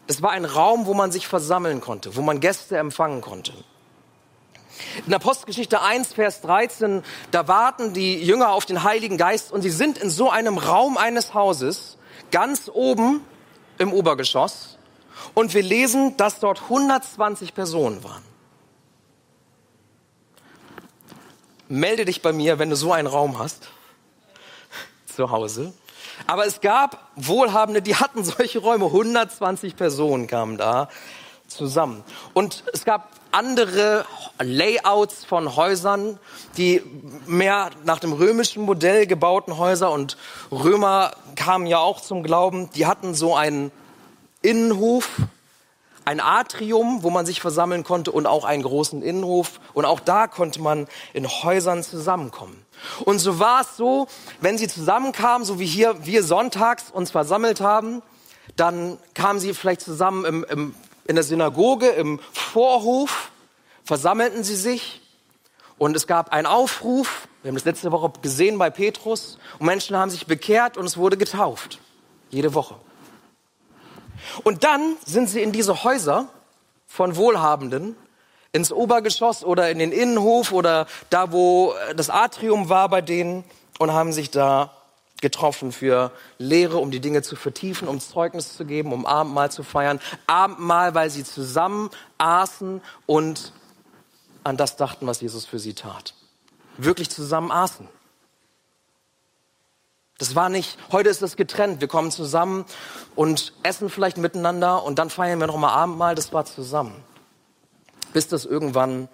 das 0.08 0.22
war 0.22 0.32
ein 0.32 0.46
Raum, 0.46 0.86
wo 0.86 0.94
man 0.94 1.12
sich 1.12 1.28
versammeln 1.28 1.82
konnte, 1.82 2.16
wo 2.16 2.22
man 2.22 2.40
Gäste 2.40 2.78
empfangen 2.78 3.22
konnte. 3.22 3.54
In 5.06 5.14
Apostelgeschichte 5.14 5.82
1, 5.82 6.14
Vers 6.14 6.42
13, 6.42 7.04
da 7.32 7.48
warten 7.48 7.94
die 7.94 8.22
Jünger 8.22 8.50
auf 8.50 8.66
den 8.66 8.84
Heiligen 8.84 9.18
Geist 9.18 9.52
und 9.52 9.62
sie 9.62 9.70
sind 9.70 9.98
in 9.98 10.10
so 10.10 10.30
einem 10.30 10.58
Raum 10.58 10.98
eines 10.98 11.34
Hauses 11.34 11.98
ganz 12.32 12.70
oben 12.74 13.22
im 13.78 13.94
Obergeschoss 13.94 14.78
und 15.34 15.54
wir 15.54 15.64
lesen, 15.64 16.18
dass 16.18 16.40
dort 16.40 16.64
120 16.64 17.54
Personen 17.54 18.04
waren. 18.04 18.24
Melde 21.70 22.06
dich 22.06 22.22
bei 22.22 22.34
mir, 22.34 22.60
wenn 22.60 22.70
du 22.70 22.76
so 22.76 22.92
einen 22.92 23.08
Raum 23.08 23.40
hast 23.40 23.70
zu 25.16 25.32
Hause. 25.32 25.74
Aber 26.28 26.46
es 26.46 26.62
gab 26.62 27.12
Wohlhabende, 27.16 27.82
die 27.82 27.96
hatten 27.96 28.24
solche 28.24 28.60
Räume. 28.60 28.86
120 28.86 29.76
Personen 29.76 30.28
kamen 30.28 30.58
da 30.58 30.90
zusammen. 31.48 32.04
Und 32.34 32.64
es 32.74 32.86
gab 32.86 33.10
andere 33.32 34.06
Layouts 34.40 35.26
von 35.26 35.56
Häusern, 35.56 36.20
die 36.58 36.82
mehr 37.26 37.72
nach 37.84 38.00
dem 38.00 38.14
römischen 38.14 38.64
Modell 38.64 39.08
gebauten 39.08 39.58
Häuser 39.58 39.92
und 39.92 40.18
Römer 40.52 41.12
kamen 41.36 41.66
ja 41.66 41.80
auch 41.80 42.00
zum 42.02 42.24
Glauben, 42.24 42.70
die 42.76 42.86
hatten 42.86 43.16
so 43.16 43.36
einen 43.36 43.72
Innenhof, 44.42 45.10
ein 46.06 46.20
Atrium, 46.20 47.02
wo 47.02 47.10
man 47.10 47.26
sich 47.26 47.42
versammeln 47.42 47.84
konnte 47.84 48.12
und 48.12 48.28
auch 48.28 48.46
einen 48.46 48.64
großen 48.64 49.02
Innenhof 49.02 49.60
und 49.74 49.86
auch 49.86 50.00
da 50.00 50.28
konnte 50.28 50.62
man 50.62 50.88
in 51.14 51.28
Häusern 51.28 51.82
zusammenkommen. 51.82 52.63
Und 53.06 53.20
so 53.20 53.40
war 53.40 53.62
es 53.62 53.78
so, 53.78 54.08
wenn 54.42 54.58
sie 54.58 54.68
zusammenkamen, 54.68 55.46
so 55.46 55.60
wie 55.60 55.66
hier 55.66 56.06
wir 56.06 56.24
sonntags 56.24 56.92
uns 56.92 57.12
versammelt 57.12 57.62
haben, 57.62 58.02
dann 58.56 58.98
kamen 59.14 59.40
sie 59.40 59.54
vielleicht 59.54 59.82
zusammen 59.82 60.26
im, 60.26 60.44
im 60.50 60.76
in 61.06 61.16
der 61.16 61.24
Synagoge, 61.24 61.90
im 61.90 62.20
Vorhof, 62.32 63.32
versammelten 63.84 64.44
sie 64.44 64.56
sich 64.56 65.02
und 65.78 65.96
es 65.96 66.08
gab 66.08 66.32
einen 66.32 66.48
Aufruf. 66.48 67.28
Wir 67.42 67.50
haben 67.50 67.56
das 67.56 67.66
letzte 67.66 67.92
Woche 67.92 68.12
gesehen 68.22 68.58
bei 68.58 68.70
Petrus 68.70 69.38
und 69.60 69.66
Menschen 69.66 69.98
haben 69.98 70.10
sich 70.10 70.26
bekehrt 70.26 70.78
und 70.78 70.86
es 70.86 70.98
wurde 70.98 71.18
getauft. 71.18 71.80
Jede 72.30 72.54
Woche. 72.54 72.76
Und 74.44 74.64
dann 74.64 74.96
sind 75.06 75.30
sie 75.30 75.42
in 75.42 75.52
diese 75.52 75.84
Häuser 75.84 76.30
von 76.88 77.18
Wohlhabenden 77.18 77.98
ins 78.54 78.72
Obergeschoss 78.72 79.44
oder 79.44 79.70
in 79.70 79.80
den 79.80 79.92
Innenhof 79.92 80.52
oder 80.52 80.86
da, 81.10 81.32
wo 81.32 81.74
das 81.96 82.10
Atrium 82.10 82.70
war 82.70 82.88
bei 82.88 83.02
denen 83.02 83.44
und 83.80 83.92
haben 83.92 84.14
sich 84.14 84.32
da 84.32 84.72
getroffen 85.22 85.72
für 85.72 86.12
Lehre, 86.38 86.78
um 86.78 86.92
die 86.92 87.00
Dinge 87.00 87.24
zu 87.24 87.36
vertiefen, 87.36 87.88
um 87.88 88.00
Zeugnis 88.00 88.56
zu 88.56 88.66
geben, 88.66 88.94
um 88.94 89.06
Abendmahl 89.06 89.50
zu 89.50 89.64
feiern. 89.64 90.00
Abendmahl, 90.28 90.94
weil 90.94 91.10
sie 91.10 91.24
zusammen 91.24 91.90
aßen 92.20 92.82
und 93.08 93.54
an 94.44 94.58
das 94.58 94.76
dachten, 94.76 95.08
was 95.08 95.22
Jesus 95.22 95.46
für 95.46 95.60
sie 95.60 95.74
tat. 95.74 96.14
Wirklich 96.78 97.10
zusammen 97.10 97.52
aßen. 97.52 97.88
Das 100.20 100.36
war 100.36 100.50
nicht, 100.50 100.78
heute 100.92 101.10
ist 101.10 101.22
das 101.22 101.38
getrennt. 101.38 101.82
Wir 101.82 101.88
kommen 101.88 102.12
zusammen 102.12 102.66
und 103.16 103.54
essen 103.64 103.90
vielleicht 103.90 104.18
miteinander 104.18 104.84
und 104.84 105.00
dann 105.00 105.10
feiern 105.10 105.40
wir 105.40 105.48
nochmal 105.48 105.72
Abendmahl. 105.72 106.14
Das 106.14 106.32
war 106.34 106.46
zusammen. 106.46 107.04
Bis 108.14 108.28
das 108.28 108.46
irgendwann 108.46 109.10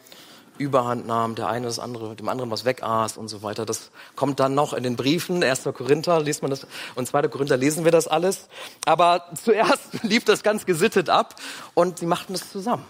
Überhand 0.60 1.08
nahm, 1.08 1.36
der 1.36 1.48
eine 1.48 1.68
das 1.68 1.80
andere, 1.80 2.18
dem 2.18 2.28
anderen 2.28 2.52
was 2.52 2.66
wegaß 2.66 3.16
und 3.16 3.30
so 3.30 3.42
weiter. 3.42 3.66
Das 3.66 3.92
kommt 4.18 4.42
dann 4.42 4.56
noch 4.56 4.74
in 4.74 4.84
den 4.84 4.98
Briefen, 4.98 5.42
1. 5.42 5.64
Korinther 5.74 6.20
liest 6.20 6.42
man 6.42 6.52
das 6.52 6.68
und 6.96 7.08
2. 7.08 7.30
Korinther 7.30 7.56
lesen 7.56 7.86
wir 7.86 7.94
das 7.94 8.10
alles. 8.10 8.50
Aber 8.86 9.26
zuerst 9.42 9.82
lief 10.04 10.26
das 10.26 10.44
ganz 10.44 10.66
gesittet 10.66 11.10
ab 11.10 11.36
und 11.76 12.00
sie 12.00 12.06
machten 12.06 12.34
es 12.34 12.52
zusammen. 12.52 12.86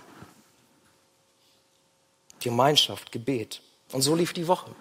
Gemeinschaft, 2.39 3.11
Gebet. 3.11 3.61
Und 3.91 4.01
so 4.01 4.15
lief 4.15 4.33
die 4.33 4.47
Woche. 4.47 4.71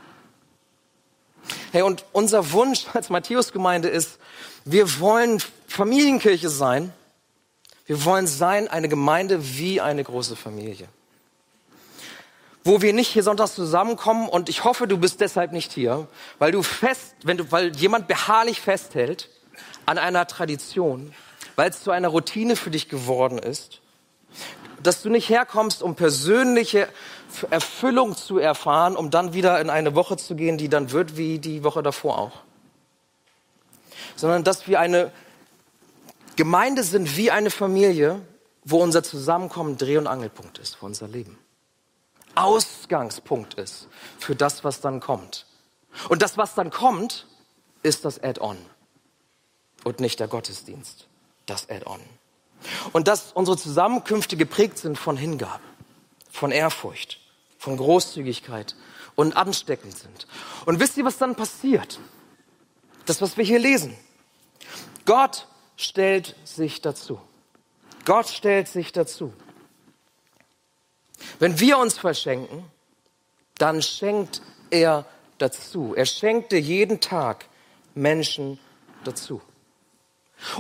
Hey, 1.73 1.83
und 1.83 2.07
unser 2.13 2.53
Wunsch 2.53 2.87
als 2.95 3.11
Matthäusgemeinde 3.11 3.89
ist, 3.89 4.19
wir 4.65 4.99
wollen 4.99 5.43
Familienkirche 5.67 6.49
sein. 6.49 6.95
Wir 7.85 8.03
wollen 8.07 8.27
sein 8.27 8.69
eine 8.69 8.89
Gemeinde 8.89 9.59
wie 9.59 9.83
eine 9.83 10.03
große 10.03 10.37
Familie 10.37 10.89
wo 12.65 12.83
wir 12.83 12.93
nicht 12.93 13.09
hier 13.09 13.23
sonntags 13.23 13.55
zusammenkommen 13.55 14.29
und 14.29 14.49
ich 14.49 14.65
hoffe, 14.65 14.87
du 14.87 14.99
bist 14.99 15.21
deshalb 15.21 15.53
nicht 15.53 15.73
hier, 15.73 16.07
weil 16.39 16.53
du 16.53 16.63
fest, 16.63 17.15
wenn 17.25 17.37
du, 17.37 17.51
weil 17.51 17.75
jemand 17.77 18.09
beharrlich 18.09 18.61
festhält 18.61 19.29
an 19.87 19.99
einer 19.99 20.27
Tradition, 20.27 21.15
weil 21.57 21.71
es 21.71 21.83
zu 21.83 21.91
einer 21.91 22.09
Routine 22.09 22.57
für 22.57 22.71
dich 22.71 22.89
geworden 22.89 23.39
ist, 23.39 23.81
dass 24.83 25.03
du 25.03 25.11
nicht 25.11 25.29
herkommst, 25.29 25.83
um 25.83 25.95
persönliche 25.97 26.89
Erfüllung 27.51 28.17
zu 28.17 28.39
erfahren, 28.39 28.97
um 28.97 29.11
dann 29.11 29.33
wieder 29.33 29.61
in 29.61 29.71
eine 29.71 29.95
Woche 29.95 30.17
zu 30.17 30.35
gehen, 30.35 30.59
die 30.59 30.69
dann 30.69 30.93
wird 30.93 31.17
wie 31.17 31.39
die 31.39 31.65
Woche 31.65 31.83
davor 31.83 32.19
auch. 32.19 32.43
Sondern 34.17 34.45
dass 34.45 34.69
wir 34.69 34.81
eine 34.81 35.11
Gemeinde 36.37 36.85
sind 36.85 37.17
wie 37.17 37.31
eine 37.31 37.51
Familie, 37.51 38.21
wo 38.65 38.83
unser 38.83 39.03
Zusammenkommen 39.03 39.77
Dreh- 39.77 39.97
und 39.97 40.07
Angelpunkt 40.07 40.59
ist 40.59 40.77
für 40.77 40.87
unser 40.87 41.09
Leben. 41.09 41.39
Ausgangspunkt 42.35 43.55
ist 43.55 43.89
für 44.19 44.37
das, 44.37 44.65
was 44.65 44.81
dann 44.81 45.01
kommt. 45.01 45.47
Und 46.09 46.23
das, 46.23 46.37
was 46.37 46.55
dann 46.55 46.71
kommt, 46.71 47.27
ist 47.83 48.05
das 48.05 48.23
Add-on 48.23 48.59
und 49.85 50.01
nicht 50.01 50.21
der 50.21 50.29
Gottesdienst, 50.29 51.09
das 51.47 51.69
Add-on. 51.69 52.01
Und 52.93 53.09
dass 53.09 53.33
unsere 53.33 53.57
Zusammenkünfte 53.57 54.37
geprägt 54.37 54.79
sind 54.79 54.99
von 54.99 55.17
Hingabe, 55.17 55.63
von 56.31 56.51
Ehrfurcht, 56.51 57.21
von 57.59 57.77
Großzügigkeit 57.77 58.75
und 59.15 59.37
ansteckend 59.37 59.97
sind. 59.97 60.27
Und 60.67 60.81
wisst 60.81 60.97
ihr, 60.97 61.05
was 61.05 61.19
dann 61.19 61.35
passiert? 61.35 61.99
Das, 63.07 63.23
was 63.23 63.37
wir 63.37 63.45
hier 63.45 63.59
lesen. 63.59 63.97
Gott 65.07 65.47
stellt 65.77 66.37
sich 66.45 66.83
dazu. 66.83 67.21
Gott 68.05 68.29
stellt 68.29 68.69
sich 68.69 68.93
dazu. 68.93 69.33
Wenn 71.39 71.59
wir 71.61 71.79
uns 71.79 71.99
verschenken, 71.99 72.65
dann 73.59 73.83
schenkt 73.83 74.43
er 74.71 75.05
dazu. 75.39 75.95
Er 75.97 76.07
schenkte 76.07 76.57
jeden 76.57 77.01
Tag 77.01 77.47
Menschen 77.95 78.59
dazu. 79.05 79.41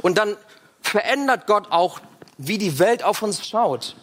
Und 0.02 0.18
dann 0.18 0.36
verändert 0.80 1.46
Gott 1.46 1.70
auch, 1.70 2.00
wie 2.36 2.58
die 2.58 2.78
Welt 2.78 3.02
auf 3.02 3.22
uns 3.22 3.46
schaut. 3.46 3.96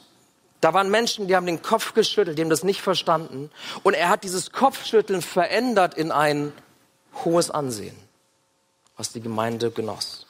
Da 0.61 0.73
waren 0.73 0.89
Menschen, 0.89 1.27
die 1.27 1.35
haben 1.35 1.45
den 1.45 1.61
Kopf 1.61 1.93
geschüttelt, 1.93 2.37
die 2.37 2.41
haben 2.41 2.49
das 2.49 2.63
nicht 2.63 2.81
verstanden. 2.81 3.51
Und 3.83 3.93
er 3.93 4.09
hat 4.09 4.23
dieses 4.23 4.51
Kopfschütteln 4.51 5.21
verändert 5.21 5.93
in 5.93 6.11
ein 6.11 6.53
hohes 7.23 7.51
Ansehen, 7.51 7.95
was 8.97 9.11
die 9.11 9.21
Gemeinde 9.21 9.71
genoss 9.71 10.25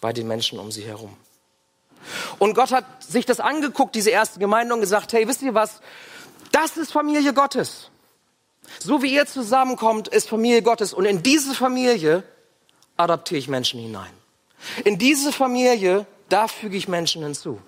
bei 0.00 0.12
den 0.12 0.26
Menschen 0.26 0.58
um 0.58 0.70
sie 0.70 0.84
herum. 0.84 1.16
Und 2.38 2.54
Gott 2.54 2.72
hat 2.72 2.84
sich 3.02 3.26
das 3.26 3.40
angeguckt, 3.40 3.94
diese 3.94 4.10
erste 4.10 4.38
Gemeinde, 4.38 4.74
und 4.74 4.80
gesagt, 4.80 5.12
hey, 5.12 5.26
wisst 5.26 5.42
ihr 5.42 5.54
was? 5.54 5.80
Das 6.52 6.76
ist 6.76 6.92
Familie 6.92 7.32
Gottes. 7.32 7.90
So 8.78 9.02
wie 9.02 9.14
ihr 9.14 9.26
zusammenkommt, 9.26 10.08
ist 10.08 10.28
Familie 10.28 10.62
Gottes. 10.62 10.92
Und 10.92 11.04
in 11.04 11.22
diese 11.22 11.54
Familie 11.54 12.22
adaptiere 12.96 13.38
ich 13.38 13.48
Menschen 13.48 13.80
hinein. 13.80 14.10
In 14.84 14.98
diese 14.98 15.32
Familie, 15.32 16.06
da 16.28 16.48
füge 16.48 16.76
ich 16.76 16.88
Menschen 16.88 17.22
hinzu. 17.22 17.60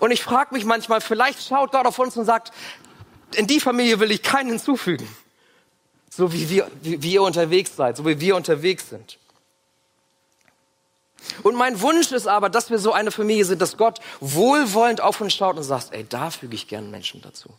Und 0.00 0.10
ich 0.10 0.22
frage 0.22 0.54
mich 0.54 0.64
manchmal, 0.64 1.00
vielleicht 1.00 1.46
schaut 1.46 1.72
Gott 1.72 1.86
auf 1.86 1.98
uns 1.98 2.16
und 2.16 2.24
sagt, 2.24 2.52
in 3.34 3.46
die 3.46 3.60
Familie 3.60 4.00
will 4.00 4.10
ich 4.10 4.22
keinen 4.22 4.50
hinzufügen. 4.50 5.08
So 6.10 6.32
wie 6.32 6.48
wir, 6.48 6.70
wie, 6.82 7.02
wie 7.02 7.12
ihr 7.12 7.22
unterwegs 7.22 7.74
seid, 7.76 7.96
so 7.96 8.06
wie 8.06 8.20
wir 8.20 8.36
unterwegs 8.36 8.88
sind. 8.90 9.18
Und 11.42 11.54
mein 11.54 11.80
Wunsch 11.80 12.12
ist 12.12 12.26
aber, 12.26 12.50
dass 12.50 12.70
wir 12.70 12.78
so 12.78 12.92
eine 12.92 13.10
Familie 13.10 13.44
sind, 13.44 13.60
dass 13.60 13.76
Gott 13.76 14.00
wohlwollend 14.20 15.00
auf 15.00 15.20
uns 15.20 15.34
schaut 15.34 15.56
und 15.56 15.62
sagt, 15.62 15.92
ey, 15.92 16.04
da 16.04 16.30
füge 16.30 16.54
ich 16.54 16.68
gern 16.68 16.90
Menschen 16.90 17.22
dazu. 17.22 17.50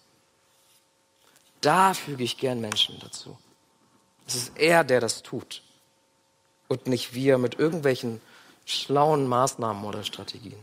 Da 1.61 1.93
füge 1.93 2.23
ich 2.23 2.37
gern 2.37 2.61
Menschen 2.61 2.99
dazu. 2.99 3.37
Es 4.27 4.35
ist 4.35 4.51
er, 4.55 4.83
der 4.83 4.99
das 4.99 5.23
tut. 5.23 5.61
Und 6.67 6.87
nicht 6.87 7.13
wir 7.13 7.37
mit 7.37 7.59
irgendwelchen 7.59 8.21
schlauen 8.65 9.27
Maßnahmen 9.27 9.83
oder 9.85 10.03
Strategien 10.03 10.59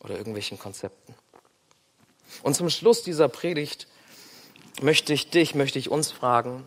oder 0.00 0.16
irgendwelchen 0.16 0.58
Konzepten. 0.58 1.14
Und 2.42 2.54
zum 2.54 2.70
Schluss 2.70 3.02
dieser 3.02 3.28
Predigt 3.28 3.86
möchte 4.80 5.12
ich 5.12 5.30
dich, 5.30 5.54
möchte 5.54 5.78
ich 5.78 5.90
uns 5.90 6.10
fragen, 6.10 6.66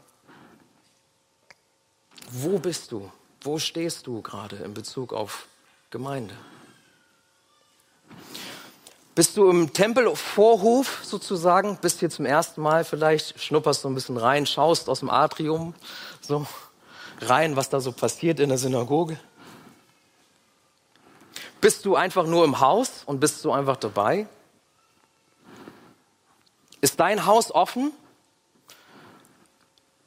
wo 2.29 2.59
bist 2.59 2.91
du? 2.91 3.11
Wo 3.41 3.57
stehst 3.57 4.07
du 4.07 4.21
gerade 4.21 4.57
in 4.57 4.73
Bezug 4.73 5.13
auf 5.13 5.47
Gemeinde? 5.91 6.33
Bist 9.13 9.35
du 9.35 9.49
im 9.49 9.73
Tempelvorhof 9.73 11.01
sozusagen? 11.03 11.77
Bist 11.81 11.99
hier 11.99 12.09
zum 12.09 12.25
ersten 12.25 12.61
Mal 12.61 12.85
vielleicht, 12.85 13.37
schnupperst 13.41 13.81
so 13.81 13.89
ein 13.89 13.93
bisschen 13.93 14.15
rein, 14.15 14.45
schaust 14.45 14.87
aus 14.87 15.01
dem 15.01 15.09
Atrium 15.09 15.75
so 16.21 16.47
rein, 17.19 17.57
was 17.57 17.69
da 17.69 17.81
so 17.81 17.91
passiert 17.91 18.39
in 18.39 18.47
der 18.47 18.57
Synagoge? 18.57 19.19
Bist 21.59 21.83
du 21.83 21.97
einfach 21.97 22.25
nur 22.25 22.45
im 22.45 22.61
Haus 22.61 23.03
und 23.05 23.19
bist 23.19 23.43
du 23.43 23.51
einfach 23.51 23.75
dabei? 23.75 24.27
Ist 26.79 27.01
dein 27.01 27.25
Haus 27.25 27.51
offen? 27.51 27.91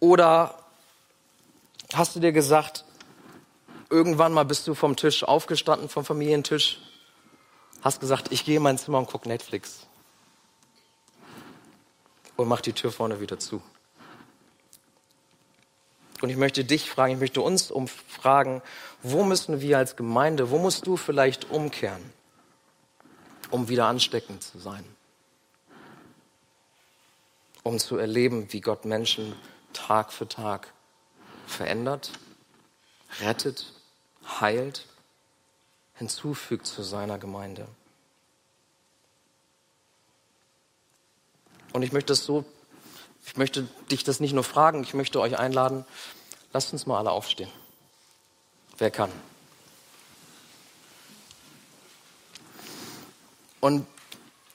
Oder 0.01 0.59
hast 1.93 2.17
du 2.17 2.21
dir 2.21 2.33
gesagt, 2.33 2.84
irgendwann 3.95 4.33
mal 4.33 4.45
bist 4.45 4.67
du 4.67 4.75
vom 4.75 4.97
Tisch 4.97 5.23
aufgestanden, 5.23 5.89
vom 5.89 6.05
Familientisch, 6.05 6.81
hast 7.83 8.01
gesagt, 8.01 8.33
ich 8.33 8.45
gehe 8.45 8.57
in 8.57 8.63
mein 8.63 8.77
Zimmer 8.77 8.99
und 8.99 9.07
gucke 9.07 9.29
Netflix. 9.29 9.87
Und 12.37 12.49
mach 12.49 12.61
die 12.61 12.73
Tür 12.73 12.91
vorne 12.91 13.21
wieder 13.21 13.39
zu. 13.39 13.63
Und 16.21 16.31
ich 16.31 16.37
möchte 16.37 16.65
dich 16.65 16.91
fragen, 16.91 17.13
ich 17.15 17.21
möchte 17.21 17.41
uns 17.41 17.71
umfragen, 17.71 18.63
wo 19.03 19.23
müssen 19.23 19.61
wir 19.61 19.79
als 19.79 19.95
Gemeinde, 19.95 20.51
wo 20.51 20.59
musst 20.59 20.87
du 20.87 20.97
vielleicht 20.97 21.51
umkehren, 21.51 22.03
um 23.51 23.69
wieder 23.69 23.87
ansteckend 23.87 24.43
zu 24.43 24.59
sein? 24.59 24.85
Um 27.63 27.79
zu 27.79 27.97
erleben, 27.97 28.53
wie 28.53 28.61
Gott 28.61 28.85
Menschen 28.85 29.37
Tag 29.73 30.13
für 30.13 30.27
Tag 30.27 30.73
verändert, 31.47 32.11
rettet 33.21 33.74
heilt, 34.41 34.87
hinzufügt 35.95 36.67
zu 36.67 36.83
seiner 36.83 37.19
Gemeinde. 37.19 37.67
Und 41.73 41.83
ich 41.83 41.93
möchte 41.93 42.13
das 42.13 42.25
so, 42.25 42.45
ich 43.27 43.37
möchte 43.37 43.69
dich 43.91 44.05
das 44.05 44.21
nicht 44.21 44.33
nur 44.33 44.45
fragen, 44.45 44.83
ich 44.83 44.95
möchte 44.95 45.21
euch 45.21 45.39
einladen, 45.39 45.85
lasst 46.53 46.73
uns 46.73 46.87
mal 46.87 46.99
alle 46.99 47.11
aufstehen. 47.11 47.51
Wer 48.79 48.91
kann? 48.91 49.11
Und 53.61 53.87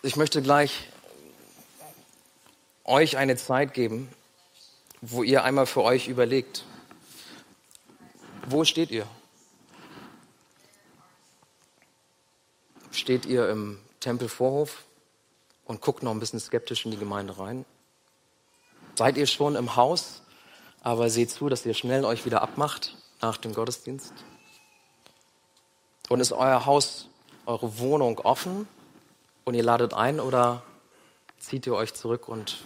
ich 0.02 0.16
möchte 0.16 0.42
gleich 0.42 0.88
euch 2.86 3.18
eine 3.18 3.38
Zeit 3.38 3.74
geben, 3.74 4.10
wo 5.02 5.24
ihr 5.24 5.44
einmal 5.44 5.66
für 5.66 5.84
euch 5.84 6.08
überlegt, 6.08 6.64
wo 8.48 8.66
steht 8.66 8.92
ihr? 8.92 9.08
Steht 12.92 13.26
ihr 13.26 13.50
im 13.50 13.80
Tempelvorhof 14.00 14.86
und 15.66 15.82
guckt 15.82 16.04
noch 16.04 16.12
ein 16.12 16.20
bisschen 16.20 16.40
skeptisch 16.40 16.86
in 16.86 16.92
die 16.92 16.98
Gemeinde 16.98 17.38
rein? 17.38 17.66
Seid 18.96 19.18
ihr 19.18 19.28
schon 19.28 19.56
im 19.56 19.76
Haus, 19.76 20.22
aber 20.82 21.10
seht 21.10 21.32
zu, 21.32 21.50
dass 21.50 21.66
ihr 21.66 21.74
schnell 21.74 22.06
euch 22.06 22.26
wieder 22.26 22.42
abmacht 22.42 22.98
nach 23.22 23.38
dem 23.38 23.54
Gottesdienst? 23.54 24.14
Und 26.10 26.20
ist 26.20 26.32
euer 26.32 26.66
Haus, 26.66 27.08
eure 27.46 27.78
Wohnung 27.80 28.20
offen 28.20 28.68
und 29.46 29.54
ihr 29.54 29.64
ladet 29.64 29.94
ein 29.94 30.20
oder 30.20 30.64
zieht 31.40 31.68
ihr 31.68 31.76
euch 31.76 31.94
zurück 31.94 32.28
und 32.28 32.58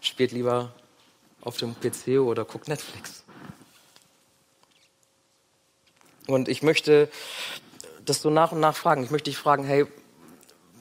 spielt 0.00 0.32
lieber 0.32 0.72
auf 1.40 1.56
dem 1.56 1.74
PC 1.78 2.20
oder 2.20 2.44
guckt 2.44 2.68
Netflix? 2.68 3.24
Und 6.26 6.48
ich 6.48 6.62
möchte 6.62 7.10
das 8.08 8.22
so 8.22 8.30
nach 8.30 8.52
und 8.52 8.60
nach 8.60 8.76
fragen. 8.76 9.04
Ich 9.04 9.10
möchte 9.10 9.30
dich 9.30 9.38
fragen, 9.38 9.64
hey, 9.64 9.86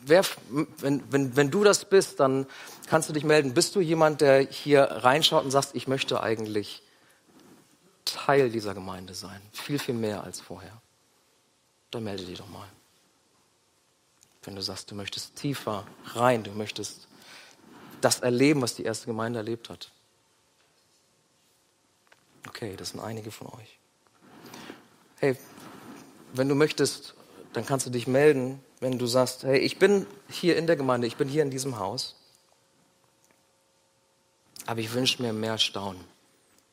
wer, 0.04 0.24
wenn, 0.78 1.04
wenn, 1.12 1.36
wenn 1.36 1.52
du 1.52 1.64
das 1.64 1.86
bist, 1.86 2.20
dann 2.20 2.46
kannst 2.88 3.10
du 3.10 3.14
dich 3.14 3.24
melden. 3.24 3.54
Bist 3.54 3.76
du 3.76 3.82
jemand, 3.82 4.22
der 4.22 4.40
hier 4.40 4.84
reinschaut 4.84 5.44
und 5.44 5.52
sagt, 5.52 5.70
ich 5.74 5.88
möchte 5.88 6.22
eigentlich 6.22 6.82
Teil 8.06 8.50
dieser 8.50 8.74
Gemeinde 8.74 9.14
sein? 9.14 9.42
Viel, 9.52 9.80
viel 9.80 9.96
mehr 9.96 10.24
als 10.24 10.40
vorher. 10.40 10.82
Dann 11.92 12.04
melde 12.04 12.26
dich 12.26 12.38
doch 12.38 12.50
mal. 12.50 12.68
Wenn 14.44 14.56
du 14.56 14.62
sagst, 14.62 14.90
du 14.92 14.96
möchtest 14.96 15.36
tiefer 15.36 15.86
rein, 16.06 16.44
du 16.44 16.52
möchtest 16.52 17.08
das 18.02 18.20
erleben, 18.20 18.62
was 18.62 18.76
die 18.76 18.84
erste 18.84 19.08
Gemeinde 19.08 19.40
erlebt 19.40 19.70
hat. 19.70 19.92
Okay, 22.48 22.76
das 22.78 22.90
sind 22.90 23.02
einige 23.02 23.32
von 23.32 23.48
euch. 23.48 23.78
Hey, 25.20 25.38
wenn 26.34 26.48
du 26.48 26.56
möchtest, 26.56 27.16
dann 27.58 27.66
kannst 27.66 27.88
du 27.88 27.90
dich 27.90 28.06
melden, 28.06 28.64
wenn 28.82 29.00
du 29.00 29.08
sagst, 29.08 29.42
hey, 29.42 29.58
ich 29.58 29.80
bin 29.80 30.06
hier 30.30 30.58
in 30.58 30.68
der 30.68 30.76
Gemeinde, 30.76 31.08
ich 31.08 31.16
bin 31.16 31.28
hier 31.28 31.42
in 31.42 31.50
diesem 31.50 31.80
Haus, 31.80 32.16
aber 34.68 34.80
ich 34.80 34.94
wünsche 34.94 35.24
mir 35.24 35.34
mehr 35.34 35.58
Staunen, 35.58 36.04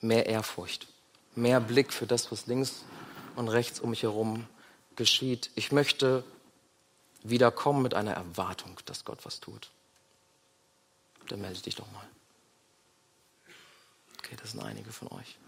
mehr 0.02 0.26
Ehrfurcht, 0.26 0.86
mehr 1.34 1.58
Blick 1.58 1.90
für 1.90 2.06
das, 2.06 2.30
was 2.30 2.48
links 2.48 2.84
und 3.34 3.48
rechts 3.48 3.80
um 3.80 3.88
mich 3.88 4.02
herum 4.02 4.46
geschieht. 4.94 5.50
Ich 5.54 5.72
möchte 5.72 6.22
wieder 7.22 7.50
kommen 7.50 7.80
mit 7.80 7.94
einer 7.94 8.12
Erwartung, 8.12 8.78
dass 8.84 9.06
Gott 9.06 9.24
was 9.24 9.40
tut. 9.40 9.70
Dann 11.28 11.40
melde 11.40 11.62
dich 11.62 11.76
doch 11.76 11.90
mal. 11.92 12.06
Okay, 14.18 14.36
das 14.38 14.50
sind 14.50 14.62
einige 14.62 14.92
von 14.92 15.08
euch. 15.12 15.38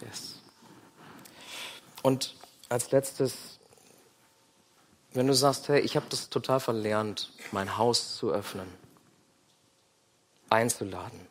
Yes. 0.00 0.40
Und 2.02 2.34
als 2.68 2.90
letztes 2.90 3.59
Wenn 5.12 5.26
du 5.26 5.34
sagst, 5.34 5.68
hey, 5.68 5.80
ich 5.80 5.96
habe 5.96 6.06
das 6.08 6.30
total 6.30 6.60
verlernt, 6.60 7.32
mein 7.50 7.76
Haus 7.76 8.16
zu 8.16 8.30
öffnen, 8.30 8.68
einzuladen. 10.48 11.26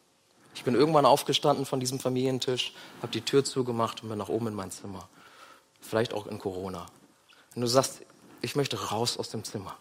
Ich 0.53 0.65
bin 0.65 0.75
irgendwann 0.75 1.05
aufgestanden 1.05 1.65
von 1.65 1.80
diesem 1.80 1.99
Familientisch, 1.99 2.73
habe 3.01 3.13
die 3.13 3.21
Tür 3.21 3.45
zugemacht 3.45 4.03
und 4.03 4.09
bin 4.09 4.17
nach 4.17 4.27
oben 4.27 4.47
in 4.47 4.53
mein 4.53 4.71
Zimmer. 4.71 5.07
Vielleicht 5.80 6.13
auch 6.13 6.27
in 6.27 6.39
Corona. 6.39 6.88
Wenn 7.53 7.61
du 7.61 7.67
sagst, 7.67 8.01
ich 8.41 8.57
möchte 8.57 8.89
raus 8.89 9.17
aus 9.17 9.30
dem 9.30 9.45
Zimmer 9.45 9.77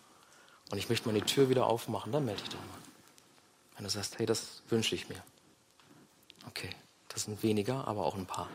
und 0.71 0.79
ich 0.79 0.89
möchte 0.89 1.09
meine 1.09 1.25
Tür 1.25 1.49
wieder 1.49 1.67
aufmachen, 1.67 2.13
dann 2.13 2.25
melde 2.25 2.43
dich 2.43 2.51
doch 2.51 2.61
mal. 2.61 2.79
Wenn 3.75 3.85
du 3.85 3.91
sagst, 3.91 4.19
hey, 4.21 4.27
das 4.27 4.63
wünsche 4.69 4.95
ich 4.95 5.09
mir. 5.09 5.23
Okay, 6.47 6.71
das 7.09 7.25
sind 7.25 7.43
weniger, 7.43 7.89
aber 7.89 8.07
auch 8.07 8.15
ein 8.15 8.27
paar. 8.27 8.49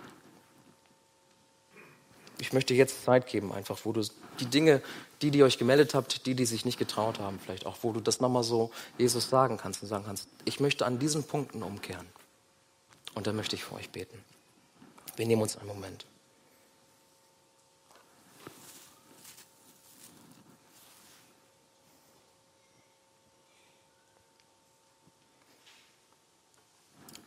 Ich 2.44 2.52
möchte 2.52 2.74
jetzt 2.74 3.06
Zeit 3.06 3.28
geben, 3.28 3.54
einfach, 3.54 3.80
wo 3.86 3.94
du 3.94 4.06
die 4.42 4.46
Dinge, 4.46 4.82
die, 5.22 5.32
die 5.32 5.44
euch 5.44 5.58
gemeldet 5.58 5.96
habt, 5.96 6.26
die, 6.26 6.36
die 6.36 6.46
sich 6.46 6.66
nicht 6.66 6.78
getraut 6.78 7.18
haben, 7.18 7.40
vielleicht 7.40 7.66
auch, 7.66 7.78
wo 7.84 7.94
du 7.94 8.02
das 8.02 8.20
nochmal 8.20 8.44
so 8.44 8.70
Jesus 8.98 9.30
sagen 9.30 9.56
kannst 9.56 9.82
und 9.82 9.88
sagen 9.88 10.04
kannst, 10.06 10.28
ich 10.44 10.60
möchte 10.60 10.86
an 10.86 11.00
diesen 11.00 11.24
Punkten 11.24 11.64
umkehren. 11.64 12.06
Und 13.16 13.28
dann 13.28 13.38
möchte 13.38 13.56
ich 13.56 13.64
für 13.64 13.76
euch 13.76 13.92
beten. 13.92 14.22
Wir 15.16 15.26
nehmen 15.26 15.42
uns 15.42 15.56
einen 15.56 15.70
Moment. 15.70 16.06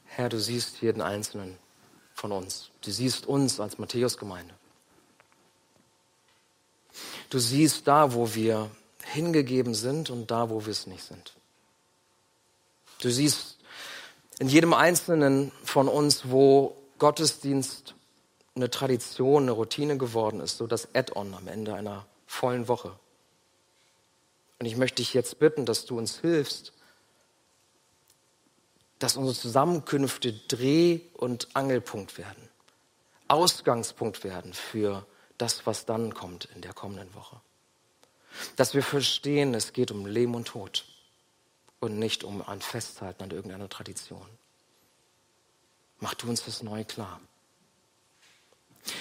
Herr, 0.05 0.29
du 0.29 0.39
siehst 0.39 0.83
jeden 0.83 1.01
Einzelnen 1.01 1.57
von 2.13 2.33
uns. 2.33 2.71
Du 2.83 2.91
siehst 2.91 3.25
uns 3.25 3.59
als 3.61 3.79
Matthäus-Gemeinde. 3.79 4.53
Du 7.31 7.39
siehst 7.39 7.87
da, 7.87 8.15
wo 8.15 8.35
wir 8.35 8.71
hingegeben 9.05 9.75
sind 9.75 10.11
und 10.11 10.31
da, 10.31 10.51
wo 10.51 10.65
wir 10.65 10.73
es 10.73 10.87
nicht 10.87 11.05
sind. 11.05 11.35
Du 13.01 13.11
siehst 13.11 13.59
in 14.39 14.49
jedem 14.49 14.75
Einzelnen 14.75 15.53
von 15.65 15.89
uns, 15.89 16.31
wo 16.31 16.77
Gottesdienst 16.99 17.95
eine 18.55 18.71
Tradition, 18.71 19.45
eine 19.45 19.53
Routine 19.53 19.99
geworden 19.99 20.41
ist, 20.41 20.57
so 20.57 20.67
das 20.67 20.95
Add-on 20.95 21.35
am 21.35 21.47
Ende 21.47 21.75
einer 21.75 22.07
vollen 22.27 22.69
Woche. 22.69 22.99
Und 24.59 24.67
ich 24.67 24.77
möchte 24.77 24.97
dich 24.97 25.13
jetzt 25.13 25.39
bitten, 25.39 25.67
dass 25.67 25.85
du 25.85 25.99
uns 25.99 26.21
hilfst, 26.21 26.73
dass 28.99 29.17
unsere 29.17 29.37
Zusammenkünfte 29.37 30.33
Dreh- 30.33 31.01
und 31.13 31.49
Angelpunkt 31.55 32.17
werden, 32.17 32.49
Ausgangspunkt 33.29 34.25
werden 34.25 34.55
für 34.55 35.07
das, 35.39 35.67
was 35.67 35.87
dann 35.87 36.15
kommt 36.15 36.47
in 36.55 36.63
der 36.63 36.73
kommenden 36.73 37.15
Woche. 37.15 37.41
Dass 38.57 38.75
wir 38.75 38.83
verstehen, 38.83 39.55
es 39.55 39.73
geht 39.73 39.91
um 39.91 40.07
Leben 40.07 40.35
und 40.35 40.49
Tod 40.49 40.85
und 41.81 41.99
nicht 41.99 42.25
um 42.25 42.47
ein 42.47 42.61
Festhalten 42.61 43.23
an 43.23 43.31
irgendeiner 43.31 43.69
Tradition. 43.69 44.27
Mach 46.01 46.15
du 46.15 46.29
uns 46.29 46.45
das 46.45 46.63
neu 46.63 46.85
klar. 46.85 47.21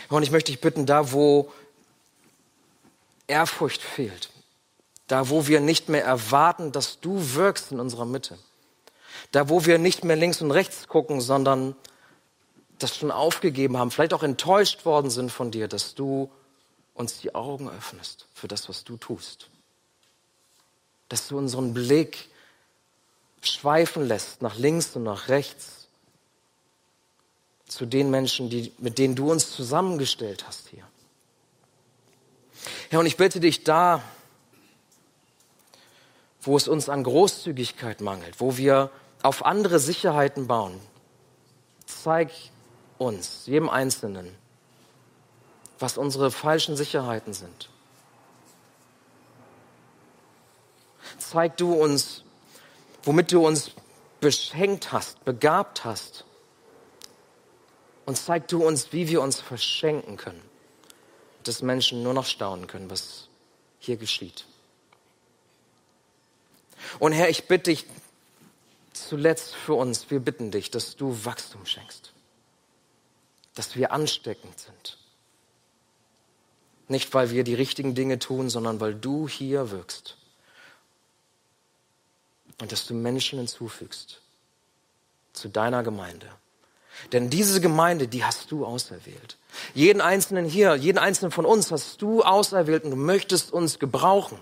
Und 0.10 0.24
ich 0.24 0.32
möchte 0.32 0.52
dich 0.52 0.62
bitten, 0.62 0.86
da 0.86 1.12
wo 1.12 1.52
Ehrfurcht 3.28 3.82
fehlt, 3.82 4.30
da 5.08 5.30
wo 5.30 5.48
wir 5.48 5.60
nicht 5.60 5.90
mehr 5.90 6.04
erwarten, 6.04 6.72
dass 6.72 7.00
du 7.00 7.36
wirkst 7.36 7.72
in 7.72 7.80
unserer 7.80 8.06
Mitte, 8.06 8.38
da, 9.32 9.50
wo 9.50 9.66
wir 9.66 9.78
nicht 9.78 10.04
mehr 10.04 10.16
links 10.16 10.42
und 10.42 10.52
rechts 10.52 10.88
gucken, 10.88 11.22
sondern 11.22 11.76
das 12.86 12.98
schon 12.98 13.12
aufgegeben 13.12 13.78
haben, 13.78 13.92
vielleicht 13.92 14.14
auch 14.14 14.24
enttäuscht 14.24 14.86
worden 14.86 15.10
sind 15.10 15.32
von 15.32 15.52
dir, 15.52 15.68
dass 15.68 15.96
du 15.96 16.30
uns 16.94 17.20
die 17.20 17.34
Augen 17.34 17.70
öffnest 17.70 18.28
für 18.34 18.48
das, 18.48 18.70
was 18.70 18.84
du 18.84 18.98
tust. 18.98 19.50
Dass 21.10 21.28
du 21.28 21.38
unseren 21.38 21.74
Blick 21.74 22.30
schweifen 23.42 24.08
lässt 24.08 24.42
nach 24.42 24.56
links 24.56 24.96
und 24.96 25.04
nach 25.04 25.30
rechts 25.30 25.88
zu 27.68 27.86
den 27.86 28.12
Menschen, 28.12 28.50
die, 28.50 28.72
mit 28.78 28.98
denen 28.98 29.16
du 29.16 29.32
uns 29.32 29.52
zusammengestellt 29.52 30.46
hast 30.48 30.68
hier. 30.70 30.88
Herr, 32.90 33.00
und 33.00 33.06
ich 33.06 33.18
bitte 33.18 33.40
dich 33.40 33.64
da, 33.64 34.02
wo 36.42 36.56
es 36.56 36.68
uns 36.68 36.90
an 36.90 37.04
Großzügigkeit 37.04 38.02
mangelt, 38.02 38.40
wo 38.40 38.58
wir 38.58 38.92
auf 39.24 39.46
andere 39.46 39.80
Sicherheiten 39.80 40.46
bauen. 40.48 40.80
Zeig 41.86 42.32
uns, 42.98 43.46
jedem 43.46 43.70
Einzelnen, 43.70 44.36
was 45.80 45.98
unsere 45.98 46.32
falschen 46.32 46.78
Sicherheiten 46.78 47.34
sind. 47.34 47.70
Zeig 51.18 51.58
du 51.58 51.74
uns, 51.74 52.24
womit 53.04 53.32
du 53.32 53.46
uns 53.46 53.72
beschenkt 54.20 54.92
hast, 54.92 55.24
begabt 55.26 55.86
hast. 55.86 56.26
Und 58.06 58.18
zeig 58.18 58.48
du 58.48 58.66
uns, 58.66 58.92
wie 58.92 59.08
wir 59.08 59.22
uns 59.22 59.42
verschenken 59.42 60.18
können, 60.18 60.42
dass 61.44 61.62
Menschen 61.62 62.04
nur 62.04 62.14
noch 62.14 62.26
staunen 62.26 62.68
können, 62.68 62.90
was 62.90 63.28
hier 63.80 63.98
geschieht. 63.98 64.46
Und 67.00 67.14
Herr, 67.14 67.30
ich 67.30 67.48
bitte 67.48 67.72
dich, 67.72 67.86
zuletzt 68.94 69.56
für 69.56 69.74
uns, 69.74 70.10
wir 70.10 70.20
bitten 70.20 70.52
dich, 70.52 70.72
dass 70.72 70.96
du 70.96 71.26
Wachstum 71.26 71.66
schenkst, 71.66 72.14
dass 73.56 73.76
wir 73.76 73.92
ansteckend 73.92 74.60
sind. 74.60 74.98
Nicht, 76.88 77.14
weil 77.14 77.32
wir 77.32 77.44
die 77.44 77.56
richtigen 77.56 77.96
Dinge 77.96 78.20
tun, 78.20 78.50
sondern 78.50 78.80
weil 78.80 78.94
du 78.94 79.28
hier 79.28 79.72
wirkst. 79.72 80.18
Und 82.62 82.72
dass 82.72 82.86
du 82.86 82.94
Menschen 82.94 83.40
hinzufügst 83.40 84.22
zu 85.34 85.50
deiner 85.50 85.84
Gemeinde. 85.84 86.28
Denn 87.12 87.30
diese 87.30 87.60
Gemeinde, 87.60 88.08
die 88.08 88.24
hast 88.24 88.52
du 88.52 88.66
auserwählt. 88.66 89.38
Jeden 89.74 90.02
Einzelnen 90.02 90.46
hier, 90.46 90.76
jeden 90.76 90.98
Einzelnen 90.98 91.32
von 91.32 91.46
uns 91.46 91.72
hast 91.72 92.02
du 92.02 92.24
auserwählt 92.24 92.84
und 92.84 92.92
du 92.92 92.98
möchtest 92.98 93.52
uns 93.52 93.80
gebrauchen. 93.80 94.40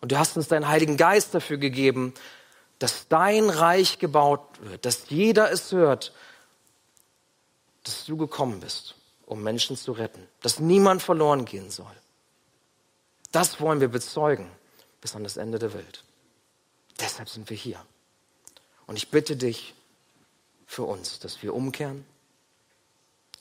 Und 0.00 0.12
du 0.12 0.18
hast 0.18 0.36
uns 0.36 0.48
deinen 0.48 0.68
Heiligen 0.68 0.96
Geist 0.96 1.34
dafür 1.34 1.58
gegeben, 1.58 2.14
dass 2.78 3.08
dein 3.08 3.50
Reich 3.50 3.98
gebaut 3.98 4.40
wird, 4.62 4.84
dass 4.84 5.10
jeder 5.10 5.52
es 5.52 5.70
hört, 5.72 6.12
dass 7.84 8.04
du 8.04 8.16
gekommen 8.16 8.60
bist, 8.60 8.94
um 9.26 9.42
Menschen 9.42 9.76
zu 9.76 9.92
retten, 9.92 10.26
dass 10.42 10.58
niemand 10.58 11.02
verloren 11.02 11.44
gehen 11.44 11.70
soll. 11.70 11.94
Das 13.32 13.60
wollen 13.60 13.80
wir 13.80 13.88
bezeugen 13.88 14.50
bis 15.00 15.14
an 15.14 15.22
das 15.22 15.36
Ende 15.36 15.58
der 15.58 15.72
Welt. 15.72 16.04
Deshalb 16.98 17.28
sind 17.28 17.48
wir 17.48 17.56
hier. 17.56 17.84
Und 18.86 18.96
ich 18.96 19.10
bitte 19.10 19.36
dich 19.36 19.74
für 20.66 20.82
uns, 20.82 21.18
dass 21.20 21.42
wir 21.42 21.54
umkehren 21.54 22.04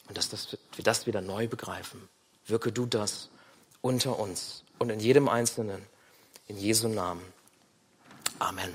und 0.08 0.18
dass 0.18 0.30
das, 0.30 0.58
wir 0.76 0.84
das 0.84 1.08
wieder 1.08 1.22
neu 1.22 1.48
begreifen. 1.48 2.08
Wirke 2.46 2.72
du 2.72 2.86
das 2.86 3.30
unter 3.82 4.20
uns 4.20 4.64
und 4.78 4.90
in 4.90 5.00
jedem 5.00 5.30
Einzelnen. 5.30 5.86
In 6.48 6.58
Jesu 6.58 6.88
Namen. 6.88 7.22
Amen. 8.40 8.74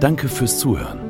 Danke 0.00 0.28
fürs 0.28 0.58
Zuhören. 0.58 1.09